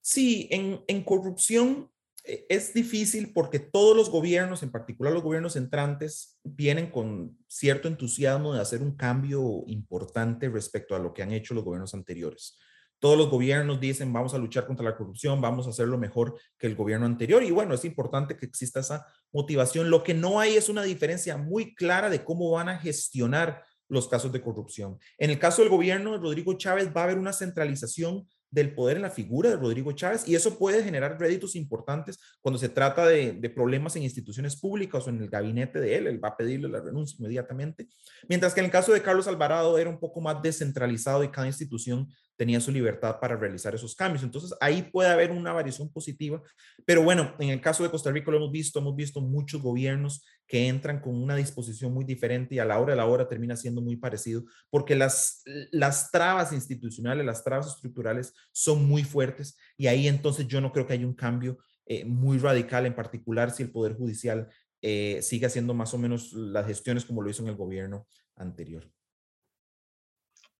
Sí, 0.00 0.48
en, 0.50 0.82
en 0.86 1.04
corrupción 1.04 1.90
eh, 2.24 2.46
es 2.48 2.74
difícil 2.74 3.32
porque 3.32 3.58
todos 3.58 3.96
los 3.96 4.10
gobiernos, 4.10 4.62
en 4.62 4.70
particular 4.70 5.12
los 5.12 5.22
gobiernos 5.22 5.56
entrantes, 5.56 6.38
vienen 6.44 6.90
con 6.90 7.38
cierto 7.48 7.88
entusiasmo 7.88 8.54
de 8.54 8.60
hacer 8.60 8.82
un 8.82 8.96
cambio 8.96 9.64
importante 9.66 10.48
respecto 10.48 10.94
a 10.94 10.98
lo 10.98 11.12
que 11.12 11.22
han 11.22 11.32
hecho 11.32 11.54
los 11.54 11.64
gobiernos 11.64 11.94
anteriores. 11.94 12.58
Todos 13.00 13.18
los 13.18 13.28
gobiernos 13.28 13.80
dicen 13.80 14.12
vamos 14.12 14.34
a 14.34 14.38
luchar 14.38 14.66
contra 14.66 14.84
la 14.84 14.96
corrupción, 14.96 15.40
vamos 15.40 15.66
a 15.66 15.70
hacerlo 15.70 15.98
mejor 15.98 16.38
que 16.58 16.68
el 16.68 16.76
gobierno 16.76 17.06
anterior. 17.06 17.42
Y 17.42 17.50
bueno, 17.50 17.74
es 17.74 17.84
importante 17.84 18.36
que 18.36 18.46
exista 18.46 18.80
esa 18.80 19.06
motivación. 19.32 19.90
Lo 19.90 20.04
que 20.04 20.14
no 20.14 20.38
hay 20.38 20.56
es 20.56 20.68
una 20.68 20.82
diferencia 20.84 21.36
muy 21.36 21.74
clara 21.74 22.08
de 22.10 22.22
cómo 22.22 22.50
van 22.50 22.68
a 22.68 22.78
gestionar 22.78 23.64
los 23.88 24.06
casos 24.06 24.30
de 24.32 24.40
corrupción. 24.40 24.98
En 25.18 25.30
el 25.30 25.38
caso 25.38 25.62
del 25.62 25.70
gobierno 25.70 26.12
de 26.12 26.18
Rodrigo 26.18 26.54
Chávez 26.54 26.90
va 26.94 27.00
a 27.00 27.04
haber 27.04 27.18
una 27.18 27.32
centralización 27.32 28.28
del 28.50 28.74
poder 28.74 28.96
en 28.96 29.02
la 29.02 29.10
figura 29.10 29.50
de 29.50 29.56
Rodrigo 29.56 29.92
Chávez 29.92 30.26
y 30.26 30.34
eso 30.34 30.58
puede 30.58 30.82
generar 30.82 31.18
réditos 31.20 31.54
importantes 31.54 32.18
cuando 32.40 32.58
se 32.58 32.68
trata 32.68 33.06
de, 33.06 33.32
problemas 33.54 33.94
en 33.96 34.02
instituciones 34.02 34.56
públicas 34.56 35.06
o 35.06 35.10
en 35.10 35.22
el 35.22 35.28
gabinete 35.28 35.80
de 35.80 35.96
él, 35.96 36.06
él 36.06 36.22
va 36.22 36.30
a 36.30 36.36
pedirle 36.36 36.68
la 36.68 36.80
renuncia 36.80 37.16
inmediatamente, 37.18 37.88
mientras 38.28 38.54
que 38.54 38.60
en 38.60 38.66
el 38.66 38.72
caso 38.72 38.92
de 38.92 39.02
Carlos 39.02 39.28
Alvarado 39.28 39.78
era 39.78 39.90
un 39.90 40.00
poco 40.00 40.20
más 40.20 40.42
descentralizado 40.42 41.22
y 41.22 41.28
cada 41.28 41.46
institución 41.46 42.08
tenía 42.40 42.58
su 42.58 42.72
libertad 42.72 43.20
para 43.20 43.36
realizar 43.36 43.74
esos 43.74 43.94
cambios. 43.94 44.22
Entonces 44.22 44.54
ahí 44.62 44.80
puede 44.80 45.10
haber 45.10 45.30
una 45.30 45.52
variación 45.52 45.92
positiva, 45.92 46.42
pero 46.86 47.02
bueno, 47.02 47.34
en 47.38 47.50
el 47.50 47.60
caso 47.60 47.82
de 47.82 47.90
Costa 47.90 48.10
Rica 48.10 48.30
lo 48.30 48.38
hemos 48.38 48.50
visto, 48.50 48.78
hemos 48.78 48.96
visto 48.96 49.20
muchos 49.20 49.60
gobiernos 49.60 50.24
que 50.46 50.66
entran 50.66 51.02
con 51.02 51.22
una 51.22 51.36
disposición 51.36 51.92
muy 51.92 52.06
diferente 52.06 52.54
y 52.54 52.58
a 52.58 52.64
la 52.64 52.78
hora 52.80 52.92
de 52.92 52.96
la 52.96 53.04
hora 53.04 53.28
termina 53.28 53.56
siendo 53.56 53.82
muy 53.82 53.96
parecido, 53.96 54.44
porque 54.70 54.96
las, 54.96 55.42
las 55.70 56.10
trabas 56.10 56.54
institucionales, 56.54 57.26
las 57.26 57.44
trabas 57.44 57.66
estructurales 57.66 58.32
son 58.52 58.88
muy 58.88 59.04
fuertes 59.04 59.58
y 59.76 59.88
ahí 59.88 60.08
entonces 60.08 60.48
yo 60.48 60.62
no 60.62 60.72
creo 60.72 60.86
que 60.86 60.94
haya 60.94 61.06
un 61.06 61.12
cambio 61.12 61.58
eh, 61.84 62.06
muy 62.06 62.38
radical, 62.38 62.86
en 62.86 62.94
particular 62.94 63.50
si 63.50 63.64
el 63.64 63.70
Poder 63.70 63.98
Judicial 63.98 64.48
eh, 64.80 65.20
sigue 65.20 65.44
haciendo 65.44 65.74
más 65.74 65.92
o 65.92 65.98
menos 65.98 66.32
las 66.32 66.66
gestiones 66.66 67.04
como 67.04 67.20
lo 67.20 67.28
hizo 67.28 67.42
en 67.42 67.50
el 67.50 67.56
gobierno 67.56 68.06
anterior. 68.34 68.90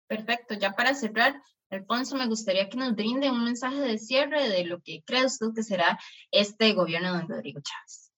Perfecto, 0.06 0.52
ya 0.52 0.72
para 0.72 0.92
cerrar, 0.92 1.40
Alfonso, 1.70 2.16
me 2.16 2.26
gustaría 2.26 2.68
que 2.68 2.76
nos 2.76 2.94
brinde 2.94 3.30
un 3.30 3.44
mensaje 3.44 3.80
de 3.80 3.98
cierre 3.98 4.48
de 4.48 4.64
lo 4.64 4.80
que 4.83 5.02
cree 5.06 5.24
usted 5.24 5.48
que 5.54 5.62
será 5.62 5.98
este 6.33 6.72
gobierno 6.72 7.16
de 7.16 7.22
Rodrigo 7.22 7.61
Chávez. 7.61 8.12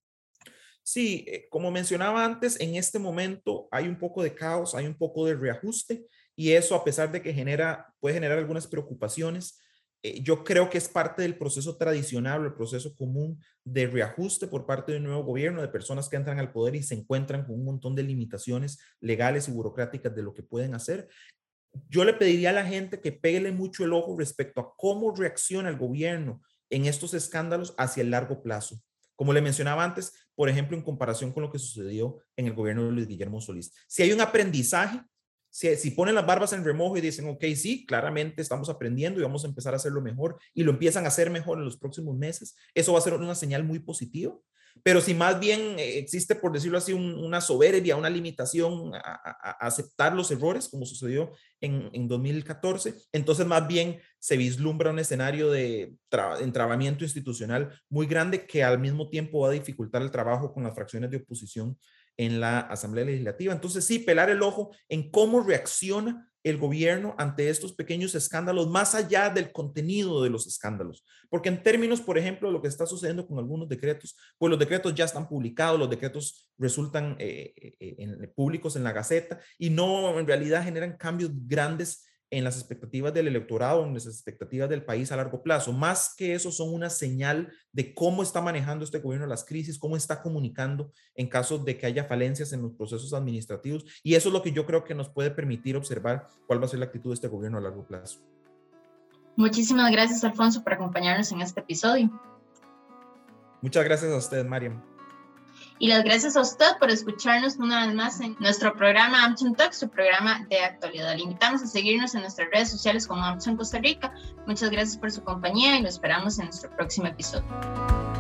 Sí, 0.83 1.25
eh, 1.29 1.49
como 1.51 1.71
mencionaba 1.71 2.25
antes, 2.25 2.59
en 2.61 2.75
este 2.77 2.99
momento 2.99 3.69
hay 3.71 3.89
un 3.89 3.99
poco 3.99 4.23
de 4.23 4.35
caos, 4.35 4.75
hay 4.75 4.87
un 4.87 4.97
poco 4.97 5.27
de 5.27 5.35
reajuste 5.35 6.07
y 6.35 6.53
eso 6.53 6.75
a 6.75 6.83
pesar 6.83 7.13
de 7.13 7.23
que 7.23 7.35
genera, 7.35 7.95
puede 8.01 8.15
generar 8.15 8.39
algunas 8.39 8.67
preocupaciones, 8.67 9.61
eh, 10.03 10.21
yo 10.23 10.43
creo 10.43 10.69
que 10.69 10.79
es 10.79 10.89
parte 10.89 11.23
del 11.23 11.37
proceso 11.37 11.77
tradicional, 11.77 12.45
el 12.45 12.55
proceso 12.55 12.97
común 12.97 13.41
de 13.65 13.87
reajuste 13.87 14.49
por 14.49 14.67
parte 14.67 14.93
de 14.93 14.99
un 14.99 15.05
nuevo 15.05 15.23
gobierno, 15.23 15.61
de 15.61 15.69
personas 15.69 16.09
que 16.09 16.17
entran 16.17 16.41
al 16.41 16.53
poder 16.53 16.75
y 16.75 16.83
se 16.83 16.95
encuentran 16.95 17.45
con 17.45 17.55
un 17.55 17.65
montón 17.65 17.95
de 17.95 18.03
limitaciones 18.03 18.81
legales 19.01 19.47
y 19.47 19.53
burocráticas 19.53 20.15
de 20.17 20.23
lo 20.23 20.35
que 20.35 20.43
pueden 20.43 20.75
hacer 20.75 21.09
yo 21.89 22.05
le 22.05 22.15
pediría 22.15 22.51
a 22.51 22.55
la 22.55 22.67
gente 22.67 23.01
que 23.01 23.13
pegue 23.13 23.51
mucho 23.53 23.85
el 23.85 23.93
ojo 23.93 24.17
respecto 24.19 24.61
a 24.61 24.75
cómo 24.77 25.15
reacciona 25.15 25.69
el 25.69 25.77
gobierno 25.77 26.43
en 26.71 26.87
estos 26.87 27.15
escándalos 27.15 27.75
hacia 27.79 28.03
el 28.03 28.11
largo 28.11 28.43
plazo. 28.43 28.81
Como 29.15 29.33
le 29.33 29.43
mencionaba 29.43 29.85
antes, 29.85 30.13
por 30.35 30.49
ejemplo, 30.49 30.77
en 30.77 30.83
comparación 30.83 31.33
con 31.33 31.43
lo 31.43 31.51
que 31.51 31.59
sucedió 31.59 32.19
en 32.37 32.47
el 32.47 32.55
gobierno 32.55 32.85
de 32.85 32.93
Luis 32.93 33.07
Guillermo 33.07 33.41
Solís. 33.41 33.73
Si 33.87 34.03
hay 34.03 34.13
un 34.13 34.21
aprendizaje, 34.21 35.03
si, 35.51 35.77
si, 35.77 35.91
ponen 35.91 36.15
las 36.15 36.27
barbas 36.27 36.55
en 36.55 36.65
remojo 36.65 36.97
y 36.97 37.03
dicen, 37.03 37.29
ok, 37.29 37.45
sí, 37.55 37.85
claramente 37.85 38.41
estamos 38.41 38.71
aprendiendo 38.71 39.21
y 39.21 39.23
vamos 39.23 39.45
a 39.45 39.49
empezar 39.49 39.75
a 39.75 39.77
hacerlo 39.77 40.01
mejor 40.01 40.39
y 40.55 40.63
lo 40.63 40.73
empiezan 40.73 41.05
a 41.05 41.09
hacer 41.09 41.29
mejor 41.29 41.59
en 41.59 41.67
los 41.67 41.77
próximos 41.77 42.17
meses, 42.17 42.57
eso 42.75 42.95
va 42.95 42.99
a 42.99 43.03
ser 43.03 43.13
una 43.13 43.35
señal 43.35 43.63
muy 43.63 43.79
positiva. 43.79 44.35
Pero 44.83 45.01
si 45.01 45.15
más 45.15 45.39
bien 45.39 45.79
eh, 45.79 45.99
existe, 45.99 46.35
por 46.35 46.53
decirlo 46.53 46.79
así, 46.79 46.93
una 46.93 47.41
soberbia, 47.41 47.97
una 47.97 48.11
limitación 48.11 48.95
a, 48.95 49.59
aceptar 49.61 50.15
los 50.15 50.31
errores, 50.31 50.69
como 50.69 50.87
sucedió 50.87 51.33
en, 51.61 51.91
en, 51.93 52.09
2014, 52.09 52.95
entonces 53.13 53.47
más 53.47 53.67
bien 53.69 54.01
se 54.19 54.37
vislumbra 54.37 54.91
un 54.91 54.99
escenario 54.99 55.51
de 55.51 55.95
entrabamiento 56.41 57.05
institucional 57.05 57.81
muy 57.89 58.07
grande 58.07 58.47
que 58.47 58.65
al 58.65 58.79
mismo 58.79 59.09
tiempo 59.09 59.41
va 59.41 59.49
a 59.49 59.53
dificultar 59.53 60.03
el 60.03 60.11
trabajo 60.11 60.53
con 60.53 60.65
las 60.65 60.75
fracciones 60.75 61.11
de 61.11 61.19
oposición 61.19 61.79
en 62.17 62.41
la 62.41 62.61
Asamblea 62.61 63.05
Legislativa. 63.05 63.53
Entonces 63.53 63.85
sí, 63.85 63.99
pelar 63.99 64.31
el 64.31 64.43
ojo 64.43 64.75
en 64.89 65.11
cómo 65.11 65.43
reacciona 65.43 66.32
el 66.45 66.59
gobierno 66.59 67.15
ante 67.19 67.49
estos 67.49 67.73
pequeños 67.73 68.15
escándalos, 68.15 68.69
más 68.69 68.95
allá 68.95 69.31
del 69.31 69.53
contenido 69.53 70.23
de 70.23 70.31
los 70.31 70.47
escándalos. 70.47 71.05
Porque 71.31 71.49
en 71.49 71.63
términos, 71.63 72.01
por 72.01 72.19
ejemplo, 72.19 72.49
de 72.49 72.55
lo 72.55 72.63
que 72.63 72.69
está 72.69 72.87
sucediendo 72.87 73.27
con 73.27 73.39
algunos 73.39 73.69
decretos, 73.69 74.17
pues 74.39 74.51
los 74.51 74.59
decretos 74.59 74.95
ya 74.95 75.05
están 75.05 75.29
publicados, 75.29 75.79
los 75.79 75.91
decretos 75.91 76.51
resultan 76.59 77.17
eh, 77.19 77.53
eh, 77.57 77.95
en, 77.99 78.33
públicos 78.35 78.77
en 78.77 78.85
la 78.85 78.93
Gaceta 78.93 79.41
y 79.59 79.71
no 79.71 80.19
en 80.19 80.27
realidad 80.27 80.65
generan 80.65 80.97
cambios 80.97 81.31
grandes 81.47 82.07
en 82.33 82.45
las 82.45 82.57
expectativas 82.57 83.13
del 83.13 83.29
electorado, 83.29 83.85
en 83.85 83.93
las 83.93 84.07
expectativas 84.07 84.69
del 84.69 84.83
país 84.83 85.13
a 85.13 85.17
largo 85.17 85.43
plazo. 85.43 85.71
Más 85.71 86.15
que 86.17 86.35
eso, 86.35 86.51
son 86.51 86.73
una 86.73 86.89
señal 86.89 87.53
de 87.73 87.93
cómo 87.93 88.23
está 88.23 88.41
manejando 88.41 88.85
este 88.87 89.01
gobierno 89.01 89.27
las 89.27 89.45
crisis, 89.45 89.79
cómo 89.79 89.97
está 89.97 90.23
comunicando 90.23 90.91
en 91.15 91.29
caso 91.29 91.59
de 91.59 91.77
que 91.77 91.85
haya 91.85 92.05
falencias 92.05 92.55
en 92.55 92.63
los 92.63 92.73
procesos 92.73 93.13
administrativos. 93.13 93.85
Y 94.03 94.15
eso 94.15 94.31
es 94.31 94.33
lo 94.33 94.43
que 94.43 94.53
yo 94.53 94.65
creo 94.65 94.83
que 94.83 94.95
nos 94.95 95.11
puede 95.11 95.31
permitir 95.31 95.77
observar 95.77 96.27
cuál 96.47 96.61
va 96.61 96.65
a 96.65 96.69
ser 96.69 96.79
la 96.79 96.87
actitud 96.87 97.11
de 97.11 97.15
este 97.15 97.29
gobierno 97.29 97.59
a 97.59 97.61
largo 97.61 97.87
plazo. 97.87 98.21
Muchísimas 99.37 99.93
gracias, 99.93 100.25
Alfonso, 100.25 100.65
por 100.65 100.73
acompañarnos 100.73 101.31
en 101.33 101.43
este 101.43 101.61
episodio. 101.61 102.11
Muchas 103.61 103.85
gracias 103.85 104.11
a 104.11 104.17
usted, 104.17 104.45
Mariam. 104.47 104.83
Y 105.79 105.89
las 105.89 106.05
gracias 106.05 106.37
a 106.37 106.41
usted 106.41 106.77
por 106.79 106.91
escucharnos 106.91 107.57
una 107.57 107.87
vez 107.87 107.95
más 107.95 108.21
en 108.21 108.37
nuestro 108.39 108.75
programa 108.75 109.25
Amazon 109.25 109.55
Talk, 109.55 109.73
su 109.73 109.89
programa 109.89 110.47
de 110.49 110.61
actualidad. 110.61 111.17
Le 111.17 111.23
invitamos 111.23 111.63
a 111.63 111.67
seguirnos 111.67 112.15
en 112.15 112.23
nuestras 112.23 112.49
redes 112.53 112.71
sociales 112.71 113.07
como 113.07 113.25
Amazon 113.25 113.57
Costa 113.57 113.79
Rica. 113.79 114.13
Muchas 114.47 114.71
gracias 114.71 114.97
por 114.97 115.11
su 115.11 115.23
compañía 115.25 115.77
y 115.79 115.83
lo 115.83 115.89
esperamos 115.89 116.39
en 116.39 116.47
nuestro 116.47 116.71
próximo 116.77 117.09
episodio. 117.09 118.12